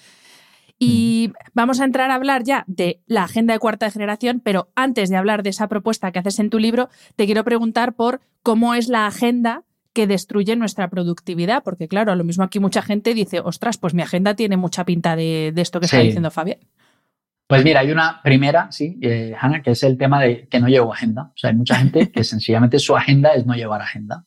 [0.78, 5.10] Y vamos a entrar a hablar ya de la agenda de cuarta generación, pero antes
[5.10, 8.74] de hablar de esa propuesta que haces en tu libro, te quiero preguntar por cómo
[8.74, 13.40] es la agenda que destruye nuestra productividad, porque claro, lo mismo aquí mucha gente dice,
[13.40, 16.60] ostras, pues mi agenda tiene mucha pinta de, esto que está diciendo Fabián.
[17.50, 20.68] Pues mira, hay una primera, sí, eh, Hanna, que es el tema de que no
[20.68, 21.32] llevo agenda.
[21.34, 24.24] O sea, hay mucha gente que sencillamente su agenda es no llevar agenda.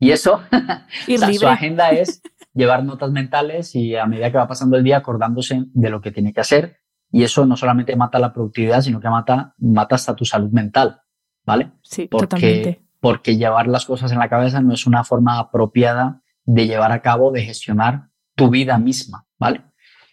[0.00, 0.42] Y eso,
[1.38, 2.20] su agenda es
[2.54, 6.10] llevar notas mentales y a medida que va pasando el día acordándose de lo que
[6.10, 6.80] tiene que hacer.
[7.12, 11.02] Y eso no solamente mata la productividad, sino que mata, mata hasta tu salud mental,
[11.44, 11.70] ¿vale?
[11.82, 12.82] Sí, porque, totalmente.
[12.98, 17.00] Porque llevar las cosas en la cabeza no es una forma apropiada de llevar a
[17.00, 19.62] cabo, de gestionar tu vida misma, ¿vale?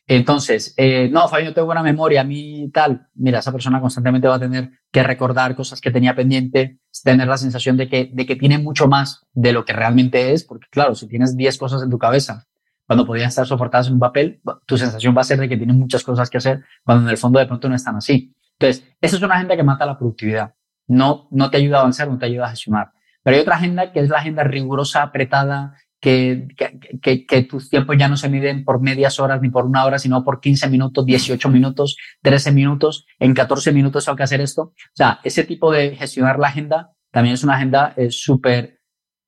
[0.05, 3.07] Entonces, eh, no, Fabio, yo tengo buena memoria, a mí tal.
[3.15, 7.37] Mira, esa persona constantemente va a tener que recordar cosas que tenía pendiente, tener la
[7.37, 10.93] sensación de que, de que tiene mucho más de lo que realmente es, porque claro,
[10.95, 12.45] si tienes 10 cosas en tu cabeza
[12.85, 15.75] cuando podían estar soportadas en un papel, tu sensación va a ser de que tienes
[15.75, 18.35] muchas cosas que hacer, cuando en el fondo de pronto no están así.
[18.59, 20.53] Entonces, esa es una agenda que mata la productividad.
[20.87, 22.91] No, no te ayuda a avanzar, no te ayuda a gestionar.
[23.23, 26.49] Pero hay otra agenda que es la agenda rigurosa, apretada, que,
[27.01, 29.97] que, que, tus tiempos ya no se miden por medias horas ni por una hora,
[29.97, 34.61] sino por 15 minutos, 18 minutos, 13 minutos, en 14 minutos tengo que hacer esto.
[34.63, 38.81] O sea, ese tipo de gestionar la agenda también es una agenda súper,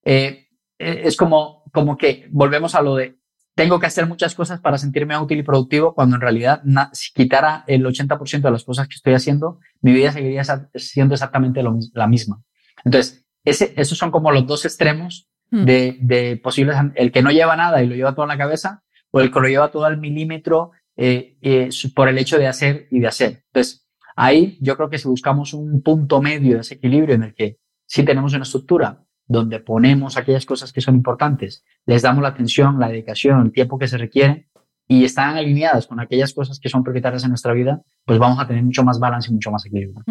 [0.04, 3.20] eh, eh, es como, como que volvemos a lo de
[3.56, 6.62] tengo que hacer muchas cosas para sentirme útil y productivo, cuando en realidad
[6.92, 10.44] si quitara el 80% de las cosas que estoy haciendo, mi vida seguiría
[10.76, 11.64] siendo exactamente
[11.94, 12.42] la misma.
[12.84, 15.64] Entonces, ese, esos son como los dos extremos Hmm.
[15.64, 19.22] de, posibles, el que no lleva nada y lo lleva todo en la cabeza, o
[19.22, 23.00] el que lo lleva todo al milímetro eh, eh, por el hecho de hacer y
[23.00, 23.44] de hacer.
[23.48, 27.34] Entonces, ahí yo creo que si buscamos un punto medio de ese equilibrio en el
[27.34, 32.30] que sí tenemos una estructura donde ponemos aquellas cosas que son importantes, les damos la
[32.30, 34.50] atención, la dedicación, el tiempo que se requiere,
[34.88, 38.48] y están alineadas con aquellas cosas que son prioritarias en nuestra vida, pues vamos a
[38.48, 40.04] tener mucho más balance y mucho más equilibrio.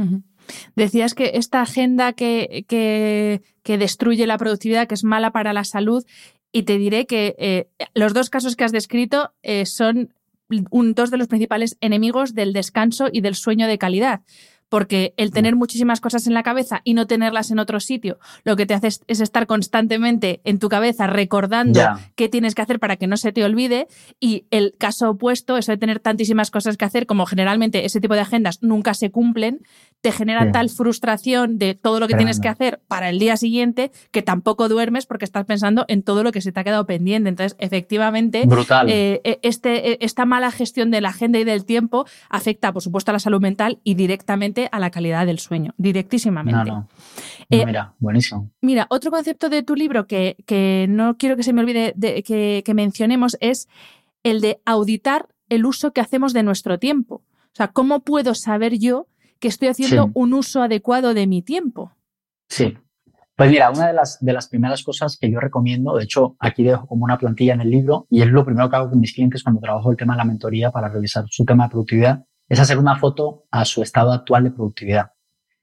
[0.75, 6.05] Decías que esta agenda que, que, destruye la productividad, que es mala para la salud,
[6.51, 10.13] y te diré que eh, los dos casos que has descrito eh, son
[10.49, 14.23] dos de los principales enemigos del descanso y del sueño de calidad
[14.69, 18.57] porque el tener muchísimas cosas en la cabeza y no tenerlas en otro sitio, lo
[18.57, 21.81] que te hace es, estar constantemente en tu cabeza recordando
[22.15, 23.87] qué tienes que hacer para que no se te olvide.
[24.21, 28.15] Y el caso opuesto, eso de tener tantísimas cosas que hacer, como generalmente ese tipo
[28.15, 29.61] de agendas nunca se cumplen,
[30.05, 33.91] te genera tal frustración de todo lo que tienes que hacer para el día siguiente
[34.11, 37.31] que tampoco duermes porque estás pensando en todo lo que se te ha quedado pendiente.
[37.31, 38.47] Entonces, efectivamente,
[38.87, 42.83] eh, eh, este, eh, esta mala gestión de la agenda y del tiempo afecta, por
[42.83, 46.71] supuesto, a la salud mental y directamente a la calidad del sueño, directísimamente.
[46.71, 46.87] No,
[47.51, 47.65] no.
[47.65, 48.51] mira, buenísimo.
[48.61, 52.23] Mira, otro concepto de tu libro que, que no quiero que se me olvide de,
[52.23, 53.69] que, que mencionemos es
[54.23, 57.23] el de auditar el uso que hacemos de nuestro tiempo.
[57.55, 59.07] O sea, ¿cómo puedo saber yo
[59.39, 61.93] que estoy haciendo un uso adecuado de mi tiempo.
[62.49, 62.77] Sí.
[63.37, 66.63] Pues mira, una de las, de las primeras cosas que yo recomiendo, de hecho, aquí
[66.63, 69.13] dejo como una plantilla en el libro, y es lo primero que hago con mis
[69.13, 72.61] clientes cuando trabajo el tema de la mentoría para revisar su tema de productividad, es
[72.61, 75.11] hacer una foto a su estado actual de productividad.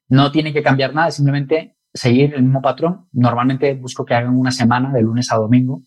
[0.09, 3.07] No tiene que cambiar nada, simplemente seguir el mismo patrón.
[3.13, 5.83] Normalmente busco que hagan una semana de lunes a domingo,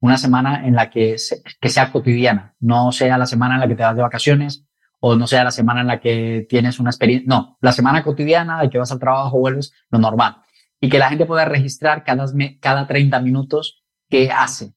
[0.00, 1.16] una semana en la que,
[1.60, 4.65] que sea cotidiana, no sea la semana en la que te vas de vacaciones,
[5.08, 8.60] o no sea la semana en la que tienes una experiencia, no, la semana cotidiana
[8.60, 10.38] de que vas al trabajo, vuelves, lo normal.
[10.80, 12.26] Y que la gente pueda registrar cada,
[12.60, 14.74] cada 30 minutos qué hace,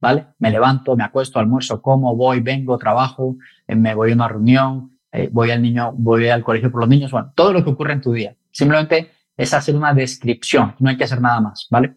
[0.00, 0.28] ¿vale?
[0.38, 5.00] Me levanto, me acuesto, almuerzo, como, voy, vengo, trabajo, eh, me voy a una reunión,
[5.10, 7.94] eh, voy al niño, voy al colegio por los niños, bueno, todo lo que ocurre
[7.94, 8.36] en tu día.
[8.52, 11.96] Simplemente es hacer una descripción, no hay que hacer nada más, ¿vale?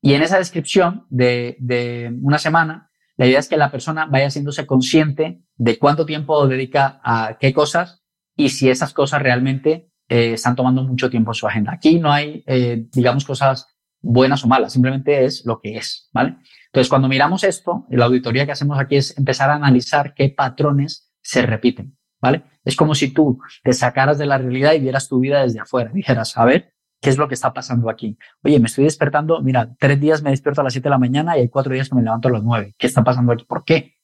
[0.00, 2.87] Y en esa descripción de, de una semana,
[3.18, 7.52] la idea es que la persona vaya haciéndose consciente de cuánto tiempo dedica a qué
[7.52, 8.04] cosas
[8.36, 11.72] y si esas cosas realmente eh, están tomando mucho tiempo en su agenda.
[11.72, 13.66] Aquí no hay, eh, digamos, cosas
[14.00, 16.36] buenas o malas, simplemente es lo que es, ¿vale?
[16.66, 21.10] Entonces, cuando miramos esto, la auditoría que hacemos aquí es empezar a analizar qué patrones
[21.20, 22.44] se repiten, ¿vale?
[22.64, 25.90] Es como si tú te sacaras de la realidad y vieras tu vida desde afuera,
[25.92, 28.18] dijeras, a ver, ¿qué es lo que está pasando aquí?
[28.42, 31.36] Oye, me estoy despertando, mira, tres días me despierto a las siete de la mañana
[31.36, 32.74] y hay cuatro días que me levanto a las nueve.
[32.78, 33.44] ¿Qué está pasando aquí?
[33.44, 33.96] ¿Por qué?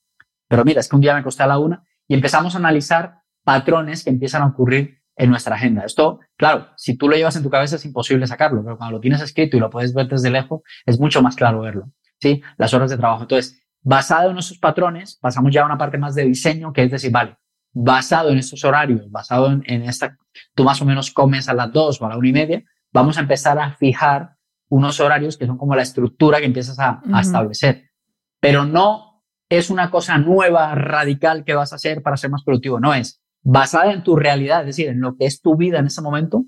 [0.49, 3.23] Pero mira, es que un día me acosté a la una y empezamos a analizar
[3.43, 5.85] patrones que empiezan a ocurrir en nuestra agenda.
[5.85, 9.01] Esto, claro, si tú lo llevas en tu cabeza es imposible sacarlo, pero cuando lo
[9.01, 11.91] tienes escrito y lo puedes ver desde lejos, es mucho más claro verlo.
[12.21, 12.43] ¿sí?
[12.57, 13.23] Las horas de trabajo.
[13.23, 16.91] Entonces, basado en esos patrones, pasamos ya a una parte más de diseño, que es
[16.91, 17.37] decir, vale,
[17.73, 20.17] basado en estos horarios, basado en, esta,
[20.55, 22.65] tú más o menos comes a las dos o a la una y media,
[22.95, 24.37] vamos a empezar a fijar
[24.71, 27.91] unos horarios que son como la estructura que empiezas a, a establecer.
[28.41, 32.81] Pero no es una cosa nueva, radical que vas a hacer para ser más productivo,
[32.81, 35.87] no es basada en tu realidad, es decir, en lo que es tu vida en
[35.87, 36.45] ese momento,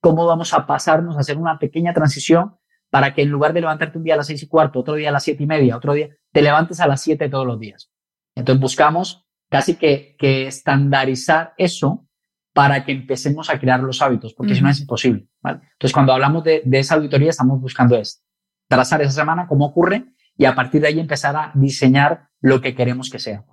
[0.00, 2.56] cómo vamos a pasarnos a hacer una pequeña transición
[2.90, 5.10] para que en lugar de levantarte un día a las seis y cuarto, otro día
[5.10, 7.92] a las siete y media, otro día, te levantes a las siete todos los días.
[8.34, 12.08] Entonces buscamos casi que, que estandarizar eso
[12.52, 15.26] para que empecemos a crear los hábitos, porque si no es imposible.
[15.44, 18.24] Entonces, cuando hablamos de, esa auditoría, estamos buscando es
[18.68, 22.74] trazar esa semana, cómo ocurre, y a partir de ahí empezar a diseñar lo que
[22.74, 23.44] queremos que sea.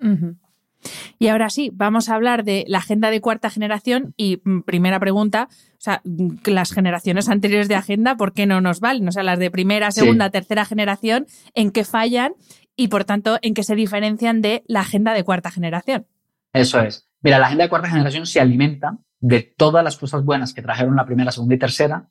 [1.19, 4.99] Y ahora sí, vamos a hablar de la agenda de cuarta generación y mm, primera
[4.99, 9.07] pregunta, o sea, mm, las generaciones anteriores de agenda, ¿por qué no nos valen?
[9.07, 11.25] O sea, las de primera, segunda, tercera generación,
[11.55, 12.33] ¿en qué fallan
[12.75, 16.05] y por tanto en qué se diferencian de la agenda de cuarta generación?
[16.53, 17.06] Eso es.
[17.27, 20.95] Mira, la agenda de cuarta generación se alimenta de todas las cosas buenas que trajeron
[20.95, 22.09] la primera, segunda y tercera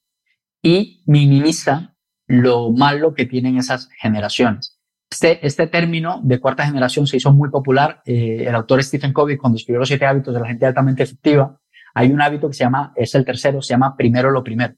[0.63, 1.97] y minimiza
[2.27, 4.79] lo malo que tienen esas generaciones.
[5.11, 8.03] Este, este término de cuarta generación se hizo muy popular.
[8.05, 11.63] Eh, el autor Stephen Covey, cuando escribió Los siete hábitos de la gente altamente efectiva,
[11.95, 14.75] hay un hábito que se llama, es el tercero, se llama primero lo primero.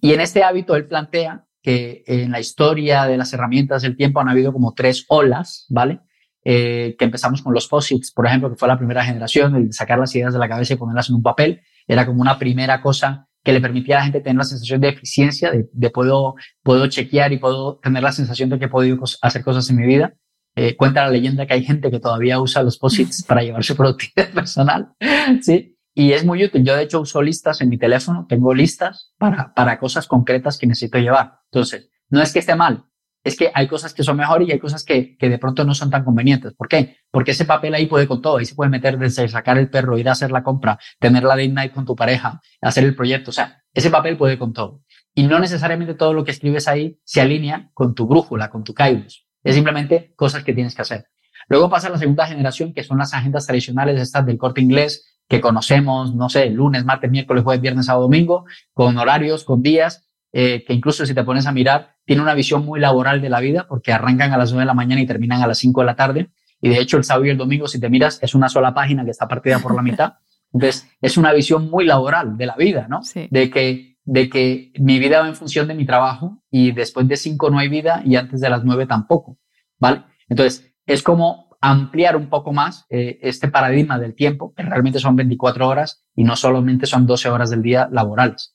[0.00, 4.20] Y en este hábito él plantea que en la historia de las herramientas del tiempo
[4.20, 5.98] han habido como tres olas, ¿vale?
[6.44, 9.98] Eh, que empezamos con los posits, por ejemplo, que fue la primera generación, el sacar
[9.98, 13.28] las ideas de la cabeza y ponerlas en un papel, era como una primera cosa
[13.44, 17.32] que le permitía a la gente tener la sensación de eficiencia, de, puedo, puedo chequear
[17.32, 20.14] y puedo tener la sensación de que he podido hacer cosas en mi vida.
[20.54, 23.76] Eh, cuenta la leyenda que hay gente que todavía usa los posits para llevar su
[23.76, 24.92] productividad personal,
[25.40, 25.76] ¿sí?
[25.94, 26.64] Y es muy útil.
[26.64, 28.26] Yo, de hecho, uso listas en mi teléfono.
[28.28, 31.40] Tengo listas para, para cosas concretas que necesito llevar.
[31.50, 32.86] Entonces, no es que esté mal,
[33.24, 35.74] es que hay cosas que son mejores y hay cosas que, que, de pronto no
[35.74, 36.54] son tan convenientes.
[36.54, 36.96] ¿Por qué?
[37.10, 38.38] Porque ese papel ahí puede con todo.
[38.38, 41.36] Ahí se puede meter desde sacar el perro, ir a hacer la compra, tener la
[41.36, 43.30] date night con tu pareja, hacer el proyecto.
[43.30, 44.82] O sea, ese papel puede con todo.
[45.14, 48.74] Y no necesariamente todo lo que escribes ahí se alinea con tu brújula, con tu
[48.74, 49.26] kairos.
[49.44, 51.06] Es simplemente cosas que tienes que hacer.
[51.48, 55.40] Luego pasa la segunda generación, que son las agendas tradicionales estas del corte inglés que
[55.40, 58.44] conocemos, no sé, lunes, martes, miércoles, jueves, viernes, sábado, domingo,
[58.74, 62.64] con horarios, con días, eh, que incluso si te pones a mirar, tiene una visión
[62.64, 65.42] muy laboral de la vida porque arrancan a las 9 de la mañana y terminan
[65.42, 66.30] a las 5 de la tarde.
[66.60, 69.04] Y de hecho, el sábado y el domingo, si te miras, es una sola página
[69.04, 70.14] que está partida por la mitad.
[70.52, 73.00] Entonces, es una visión muy laboral de la vida, ¿no?
[73.30, 77.16] De que, de que mi vida va en función de mi trabajo y después de
[77.16, 79.38] 5 no hay vida y antes de las 9 tampoco,
[79.78, 80.02] ¿vale?
[80.28, 85.16] Entonces, es como ampliar un poco más eh, este paradigma del tiempo, que realmente son
[85.16, 88.51] 24 horas y no solamente son 12 horas del día laborales.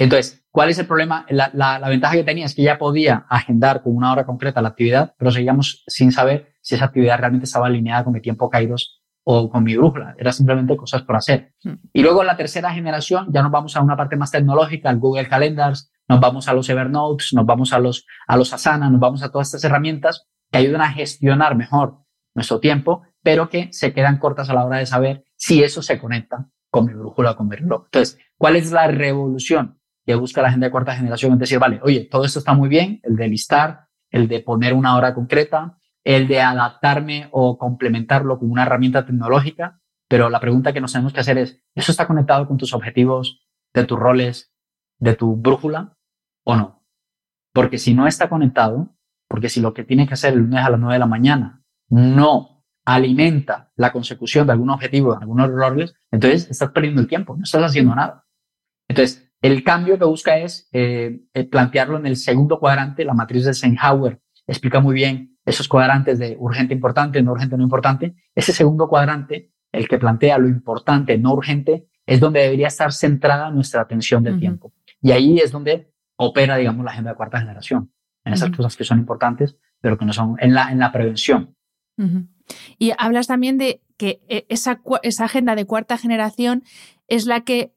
[0.00, 1.26] Entonces, ¿cuál es el problema?
[1.28, 5.14] La, ventaja que tenía es que ya podía agendar con una hora concreta la actividad,
[5.18, 9.50] pero seguíamos sin saber si esa actividad realmente estaba alineada con mi tiempo caídos o
[9.50, 10.14] con mi brújula.
[10.18, 11.52] Era simplemente cosas por hacer.
[11.62, 11.74] Hmm.
[11.92, 14.98] Y luego en la tercera generación ya nos vamos a una parte más tecnológica, al
[14.98, 19.00] Google Calendars, nos vamos a los Evernotes, nos vamos a los, a los Asana, nos
[19.00, 21.98] vamos a todas estas herramientas que ayudan a gestionar mejor
[22.34, 25.98] nuestro tiempo, pero que se quedan cortas a la hora de saber si eso se
[25.98, 27.84] conecta con mi brújula o con mi reloj.
[27.84, 29.79] Entonces, ¿cuál es la revolución?
[30.04, 32.68] Que busca la gente de cuarta generación, es decir, vale, oye, todo esto está muy
[32.68, 38.38] bien, el de listar, el de poner una hora concreta, el de adaptarme o complementarlo
[38.38, 42.06] con una herramienta tecnológica, pero la pregunta que nos tenemos que hacer es, ¿eso está
[42.06, 44.52] conectado con tus objetivos, de tus roles,
[44.98, 45.96] de tu brújula
[46.44, 46.84] o no?
[47.52, 48.96] Porque si no está conectado,
[49.28, 51.62] porque si lo que tiene que hacer el lunes a las 9 de la mañana
[51.88, 57.36] no alimenta la consecución de algún objetivo, de algunos roles, entonces estás perdiendo el tiempo,
[57.36, 58.26] no estás haciendo nada.
[58.88, 63.04] Entonces, el cambio que busca es eh, eh, plantearlo en el segundo cuadrante.
[63.04, 67.62] La matriz de Eisenhower explica muy bien esos cuadrantes de urgente, importante, no urgente, no
[67.62, 68.14] importante.
[68.34, 73.50] Ese segundo cuadrante, el que plantea lo importante, no urgente, es donde debería estar centrada
[73.50, 74.72] nuestra atención del tiempo.
[75.00, 77.92] Y ahí es donde opera, digamos, la agenda de cuarta generación,
[78.24, 81.56] en esas cosas que son importantes, pero que no son en la, en la prevención.
[82.78, 86.64] Y hablas también de que eh, esa, esa agenda de cuarta generación
[87.06, 87.72] es la que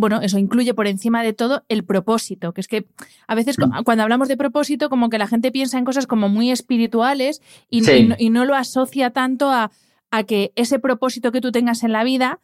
[0.00, 2.86] bueno, eso incluye por encima de todo el propósito, que es que
[3.28, 3.82] a veces mm.
[3.84, 7.82] cuando hablamos de propósito, como que la gente piensa en cosas como muy espirituales y,
[8.30, 9.70] no, lo asocia tanto a,
[10.10, 12.40] a, que ese propósito que tú tengas en la vida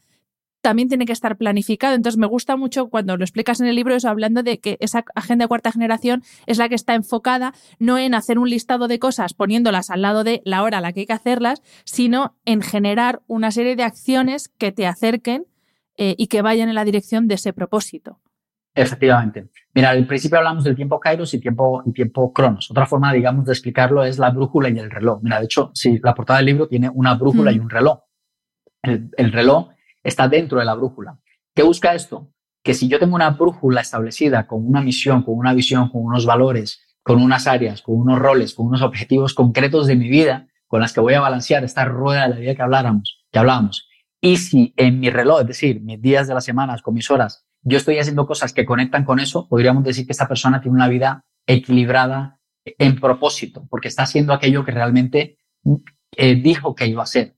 [0.60, 1.94] también tiene que estar planificado.
[1.94, 5.04] Entonces me gusta mucho cuando lo explicas en el libro eso, hablando de que esa
[5.14, 8.98] agenda de cuarta generación es la que está enfocada no en hacer un listado de
[8.98, 12.60] cosas poniéndolas al lado de la hora a la que hay que hacerlas, sino en
[12.62, 15.46] generar una serie de acciones que te acerquen
[15.96, 18.20] eh, y que vayan en la dirección de ese propósito.
[18.74, 19.48] Efectivamente.
[19.74, 22.70] Mira, al principio hablamos del tiempo Kairos y tiempo, y tiempo Cronos.
[22.70, 25.20] Otra forma, digamos, de explicarlo es la brújula y el reloj.
[25.22, 28.00] Mira, de hecho, sí, la portada del libro tiene una brújula y un reloj.
[28.82, 29.70] El, el, reloj
[30.02, 31.18] está dentro de la brújula.
[31.54, 32.30] ¿Qué busca esto?
[32.62, 36.26] Que si yo tengo una brújula establecida con una misión, con una visión, con unos
[36.26, 40.80] valores, con unas áreas, con unos roles, con unos objetivos concretos de mi vida, con
[40.80, 43.85] las que voy a balancear esta rueda de la vida que habláramos, que hablábamos,
[44.26, 47.46] y si en mi reloj, es decir, mis días de las semanas, con mis horas,
[47.62, 50.88] yo estoy haciendo cosas que conectan con eso, podríamos decir que esta persona tiene una
[50.88, 55.38] vida equilibrada en propósito, porque está haciendo aquello que realmente
[56.16, 57.36] eh, dijo que iba a hacer.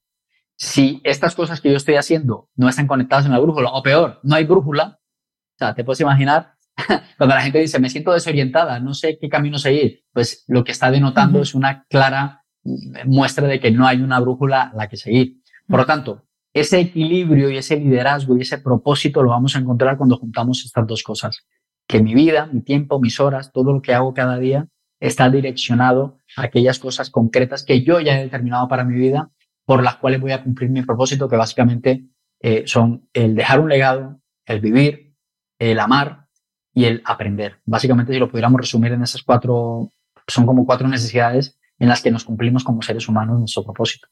[0.57, 4.21] Si estas cosas que yo estoy haciendo no están conectadas en la brújula, o peor,
[4.23, 6.55] no hay brújula, o sea, te puedes imaginar
[7.19, 10.73] cuando la gente dice, me siento desorientada, no sé qué camino seguir, pues lo que
[10.73, 12.47] está denotando es una clara
[13.05, 15.43] muestra de que no hay una brújula a la que seguir.
[15.67, 16.28] Por lo tanto,
[16.61, 20.87] ese equilibrio y ese liderazgo y ese propósito lo vamos a encontrar cuando juntamos estas
[20.87, 21.47] dos cosas.
[21.87, 24.69] Que mi vida, mi tiempo, mis horas, todo lo que hago cada día
[25.01, 29.31] está direccionado a aquellas cosas concretas que yo ya he determinado para mi vida,
[29.65, 32.07] por las cuales voy a cumplir mi propósito, que básicamente
[32.41, 35.15] eh, son el dejar un legado, el vivir,
[35.59, 36.27] el amar
[36.75, 37.61] y el aprender.
[37.65, 39.91] Básicamente, si lo pudiéramos resumir en esas cuatro,
[40.27, 44.09] son como cuatro necesidades en las que nos cumplimos como seres humanos nuestro propósito.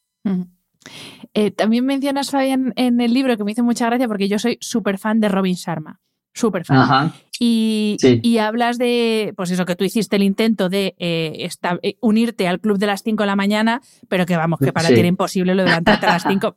[1.34, 4.58] Eh, también mencionas, Fabián, en el libro que me hizo mucha gracia porque yo soy
[4.60, 6.00] súper fan de Robin Sharma.
[6.36, 7.12] Súper fan.
[7.40, 11.48] Y, y, hablas de, pues eso, que tú hiciste el intento de eh,
[11.82, 14.88] eh, unirte al club de las 5 de la mañana, pero que vamos, que para
[14.88, 16.56] ti era imposible lo de levantarte a las 5,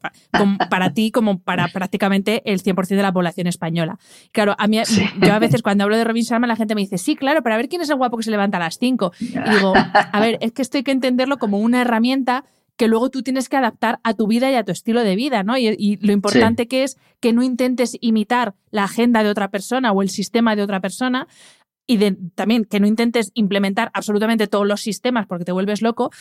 [0.70, 4.00] para, ti como para prácticamente el 100% de la población española.
[4.34, 4.82] Claro, a mí,
[5.22, 7.56] yo a veces cuando hablo de Robin Sharma la gente me dice, sí, claro, para
[7.58, 9.14] ver quién es el guapo que se levanta a las 5.
[9.20, 12.44] Y digo, a ver, es que esto hay que entenderlo como una herramienta
[12.80, 15.44] que luego tú tienes que adaptar a tu vida y a tu estilo de vida,
[15.44, 15.58] ¿no?
[15.58, 20.02] Y, lo importante que es que no intentes imitar la agenda de otra persona o
[20.02, 21.28] el sistema de otra persona
[21.86, 21.98] y
[22.36, 26.12] también que no intentes implementar absolutamente todos los sistemas porque te vuelves loco,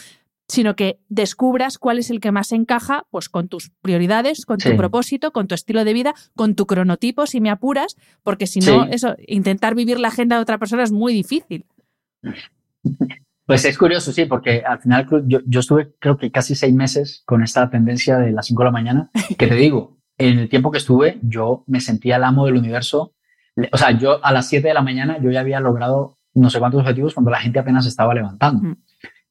[0.49, 4.77] sino que descubras cuál es el que más encaja pues con tus prioridades, con tu
[4.77, 7.95] propósito, con tu estilo de vida, con tu cronotipo, si me apuras,
[8.25, 11.67] porque si no, eso, intentar vivir la agenda de otra persona es muy difícil.
[13.49, 17.22] Pues es curioso, sí, porque al final yo, yo, estuve creo que casi seis meses
[17.24, 20.70] con esta tendencia de las 5 de la mañana, que te digo, en el tiempo
[20.70, 23.14] que estuve yo me sentía el amo del universo.
[23.72, 26.59] O sea, yo a las 7 de la mañana yo ya había logrado no sé
[26.59, 28.76] cuántos objetivos cuando la gente apenas estaba levantando.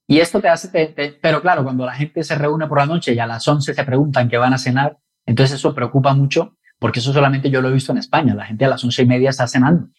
[0.07, 3.19] Y esto te hace, pero claro, cuando la gente se reúne por la noche y
[3.19, 4.97] a las 11 se preguntan qué van a cenar,
[5.27, 8.33] entonces eso preocupa mucho porque eso solamente yo lo he visto en España.
[8.33, 9.89] La gente a las once y media está cenando.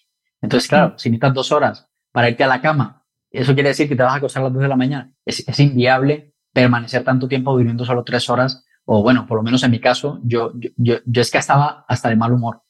[0.42, 2.97] Entonces, claro, si necesitas dos horas para irte a la cama
[3.30, 5.12] eso quiere decir que te vas a acostar a las 2 de la mañana.
[5.24, 9.62] Es, es, inviable permanecer tanto tiempo durmiendo solo tres horas, o bueno, por lo menos
[9.62, 12.62] en mi caso, yo, yo, yo, es que estaba hasta de mal humor.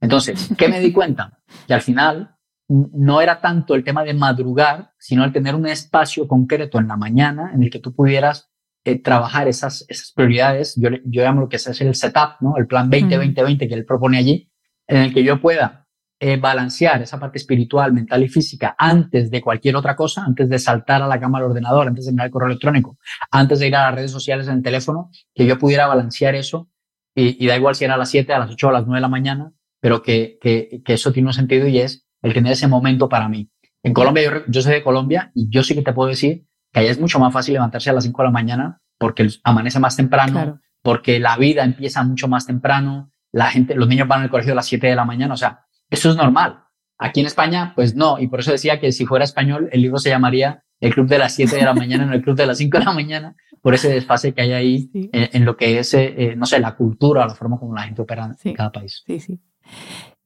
[0.00, 1.40] Entonces, ¿qué me di cuenta?
[1.66, 2.36] Que al final
[2.68, 6.96] no era tanto el tema de madrugar, sino el tener un espacio concreto en la
[6.96, 8.50] mañana en el que tú pudieras
[8.84, 10.74] eh, trabajar esas, esas prioridades.
[10.76, 12.56] Yo, yo llamo lo que es el setup, ¿no?
[12.56, 14.52] El plan 20-20-20 que él propone allí,
[14.86, 15.85] en el que yo pueda
[16.18, 20.58] eh, balancear esa parte espiritual, mental y física antes de cualquier otra cosa, antes de
[20.58, 22.98] saltar a la cama del ordenador, antes de mirar el correo electrónico,
[23.30, 26.70] antes de ir a las redes sociales en el teléfono, que yo pudiera balancear eso
[27.14, 28.96] y, da igual si era a las 7, a las 8 o a las 9
[28.96, 32.52] de la mañana, pero que, que, que, eso tiene un sentido y es el tener
[32.52, 33.50] ese momento para mí.
[33.82, 36.80] En Colombia, yo, yo soy de Colombia y yo sí que te puedo decir que
[36.80, 39.96] allá es mucho más fácil levantarse a las 5 de la mañana porque amanece más
[39.96, 44.52] temprano, porque la vida empieza mucho más temprano, la gente, los niños van al colegio
[44.52, 46.64] a las 7 de la mañana, o sea, eso es normal.
[46.98, 48.18] Aquí en España, pues no.
[48.18, 51.18] Y por eso decía que si fuera español, el libro se llamaría El Club de
[51.18, 53.74] las 7 de la mañana, no el Club de las 5 de la mañana, por
[53.74, 57.34] ese desfase que hay ahí en, lo que es, eh, no sé, la cultura, la
[57.34, 59.02] forma como la gente opera en cada país.
[59.06, 59.40] Sí, sí.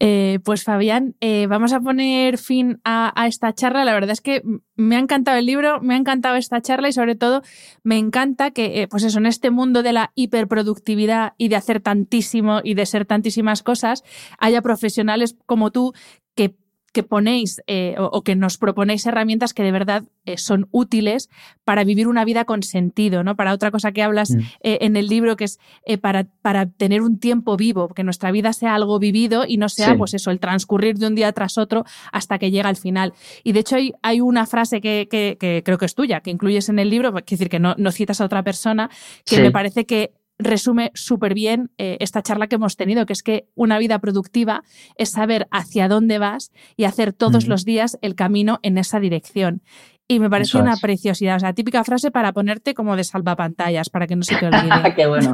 [0.03, 3.84] Eh, pues Fabián, eh, vamos a poner fin a, esta charla.
[3.84, 4.42] La verdad es que
[4.74, 7.42] me ha encantado el libro, me ha encantado esta charla y sobre todo
[7.82, 11.80] me encanta que, eh, pues eso, en este mundo de la hiperproductividad y de hacer
[11.80, 14.03] tantísimo y de ser tantísimas cosas,
[14.38, 15.92] haya profesionales como tú
[16.34, 16.57] que
[16.93, 21.28] que ponéis eh, o, que nos proponéis herramientas que de verdad eh, son útiles
[21.64, 23.36] para vivir una vida con sentido, ¿no?
[23.36, 24.38] Para otra cosa que hablas mm.
[24.62, 25.59] eh, en el libro, que es
[26.01, 29.97] para, para, tener un tiempo vivo, que nuestra vida sea algo vivido y no sea,
[29.97, 33.12] pues eso, el transcurrir de un día tras otro hasta que llega al final.
[33.45, 36.68] Y de hecho hay, hay una frase que, que, creo que es tuya, que incluyes
[36.68, 38.91] en el libro, es decir, que no, no citas a otra persona,
[39.24, 40.12] que me parece que
[40.43, 44.62] resume súper bien eh, esta charla que hemos tenido, que es que una vida productiva
[44.97, 49.62] es saber hacia dónde vas y hacer todos los días el camino en esa dirección.
[50.09, 54.09] Y me parece una preciosidad, o sea, típica frase para ponerte como de salvapantallas, para
[54.09, 54.95] que no se te olvide.
[54.97, 55.32] Qué bueno.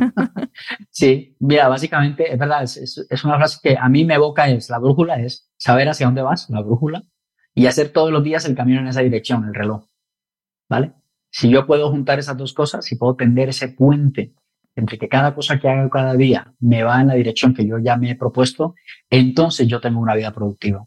[0.91, 2.77] sí, mira, básicamente, es verdad, es,
[3.09, 6.21] es, una frase que a mí me evoca, es la brújula, es saber hacia dónde
[6.21, 7.05] vas, la brújula,
[7.55, 9.87] y hacer todos los días el camino en esa dirección, el reloj.
[10.69, 10.93] ¿Vale?
[11.31, 14.35] Si yo puedo juntar esas dos cosas, si puedo tender ese puente
[14.77, 17.79] entre que cada cosa que haga cada día me va en la dirección que yo
[17.79, 18.75] ya me he propuesto,
[19.11, 20.85] entonces yo tengo una vida productiva.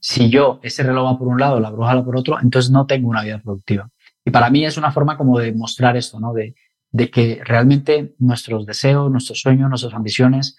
[0.00, 3.08] Si yo, ese reloj va por un lado, la bruja por otro, entonces no tengo
[3.08, 3.88] una vida productiva.
[4.24, 6.34] Y para mí es una forma como de mostrar esto, ¿no?
[6.34, 6.54] De,
[6.90, 10.56] de que realmente nuestros deseos, nuestros sueños, nuestras ambiciones,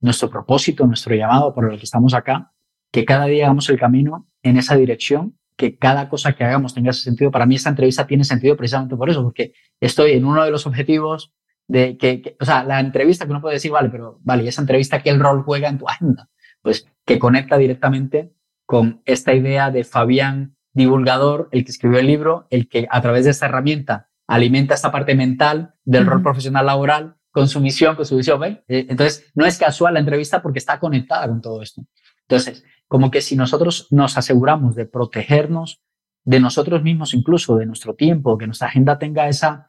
[0.00, 2.52] nuestro propósito, nuestro llamado por el que estamos acá,
[2.92, 6.90] que cada día hagamos el camino en esa dirección, que cada cosa que hagamos tenga
[6.90, 7.32] ese sentido.
[7.32, 10.66] Para mí esta entrevista tiene sentido precisamente por eso, porque estoy en uno de los
[10.66, 11.34] objetivos
[11.68, 14.62] de que, o sea, la entrevista que uno puede decir, vale, pero vale, ¿y esa
[14.62, 16.28] entrevista qué el rol juega en tu agenda?
[16.62, 18.32] Pues que conecta directamente
[18.66, 23.24] con esta idea de Fabián divulgador, el que escribió el libro, el que a través
[23.24, 28.04] de esta herramienta alimenta esta parte mental del rol profesional laboral con su misión, con
[28.04, 28.40] su visión.
[28.40, 28.64] ¿ve?
[28.68, 31.82] Eh, entonces, no es casual la entrevista porque está conectada con todo esto.
[32.22, 35.80] Entonces, como que si nosotros nos aseguramos de protegernos
[36.24, 39.66] de nosotros mismos, incluso de nuestro tiempo, que nuestra agenda tenga esa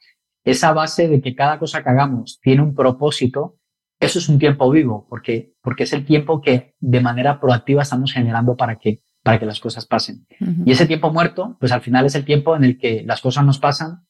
[0.52, 3.58] esa base de que cada cosa que hagamos tiene un propósito,
[4.00, 8.14] eso es un tiempo vivo, porque, porque es el tiempo que de manera proactiva estamos
[8.14, 10.26] generando para que, para que las cosas pasen.
[10.66, 13.46] Y ese tiempo muerto, pues al final es el tiempo en el que las cosas
[13.46, 14.06] nos pasan,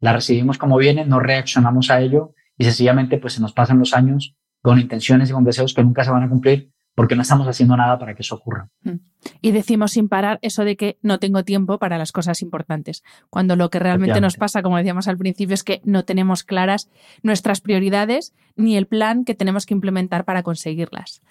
[0.00, 3.94] las recibimos como vienen, no reaccionamos a ello y sencillamente pues se nos pasan los
[3.94, 7.48] años con intenciones y con deseos que nunca se van a cumplir porque no estamos
[7.48, 8.68] haciendo nada para que eso ocurra.
[8.82, 8.98] Mm.
[9.40, 13.56] Y decimos sin parar eso de que no tengo tiempo para las cosas importantes, cuando
[13.56, 16.90] lo que realmente nos pasa, como decíamos al principio, es que no tenemos claras
[17.22, 21.22] nuestras prioridades ni el plan que tenemos que implementar para conseguirlas.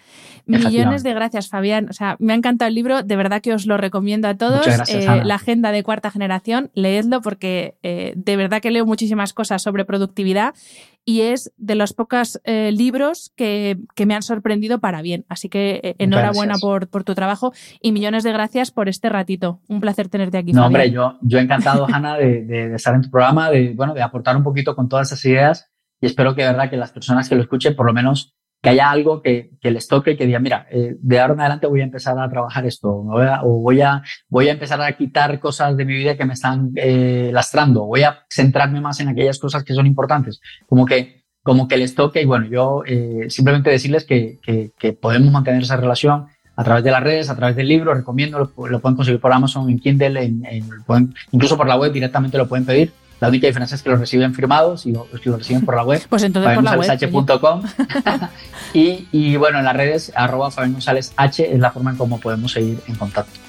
[0.46, 1.88] Millones de gracias, Fabián.
[1.90, 4.68] O sea, me ha encantado el libro, de verdad que os lo recomiendo a todos.
[4.90, 9.62] Eh, la agenda de cuarta generación, leedlo porque eh, de verdad que leo muchísimas cosas
[9.62, 10.56] sobre productividad
[11.06, 15.26] y es de los pocos eh, libros que, me han sorprendido para bien.
[15.30, 19.62] Así que enhorabuena por, por, tu trabajo y millones de gracias por este ratito.
[19.68, 20.54] Un placer tenerte aquí.
[20.54, 24.02] No, hombre, yo, yo encantado, Hanna, de, de, estar en tu programa, de, bueno, de
[24.02, 25.70] aportar un poquito con todas esas ideas
[26.04, 28.70] y espero que, de verdad, que las personas que lo escuchen, por lo menos, que
[28.70, 31.68] haya algo que, que les toque y que diga, mira, eh, de ahora en adelante
[31.68, 35.76] voy a empezar a trabajar esto, o voy a, voy a empezar a quitar cosas
[35.76, 39.66] de mi vida que me están eh, lastrando, voy a centrarme más en aquellas cosas
[39.66, 40.40] que son importantes.
[40.66, 44.94] Como que, como que les toque y bueno, yo eh, simplemente decirles que, que, que
[44.94, 48.80] podemos mantener esa relación, a través de las redes, a través del libro, recomiendo, lo,
[48.80, 50.44] pueden conseguir por Amazon, en Kindle, en,
[51.32, 52.94] incluso por la web directamente lo pueden pedir.
[53.24, 56.06] La única diferencia es que lo reciben firmados y lo, lo reciben por la web.
[56.10, 56.90] pues entonces por la web.
[58.74, 62.20] y, y bueno, en las redes, arroba Fabián González H es la forma en cómo
[62.20, 63.40] podemos seguir en contacto.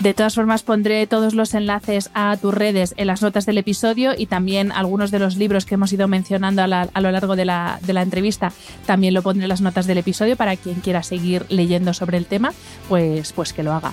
[0.00, 4.14] De todas formas, pondré todos los enlaces a tus redes en las notas del episodio
[4.16, 7.78] y también algunos de los libros que hemos ido mencionando a, lo largo de la,
[7.86, 8.50] entrevista.
[8.86, 12.24] También lo pondré en las notas del episodio para quien quiera seguir leyendo sobre el
[12.24, 12.54] tema,
[12.88, 13.92] pues, pues que lo haga.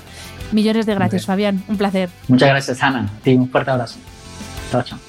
[0.53, 1.61] Millones de gracias, Fabián.
[1.67, 2.09] Un placer.
[2.29, 3.09] Muchas gracias, Ana.
[3.21, 3.99] Sí, un fuerte abrazo.
[4.71, 5.08] Chao, chao.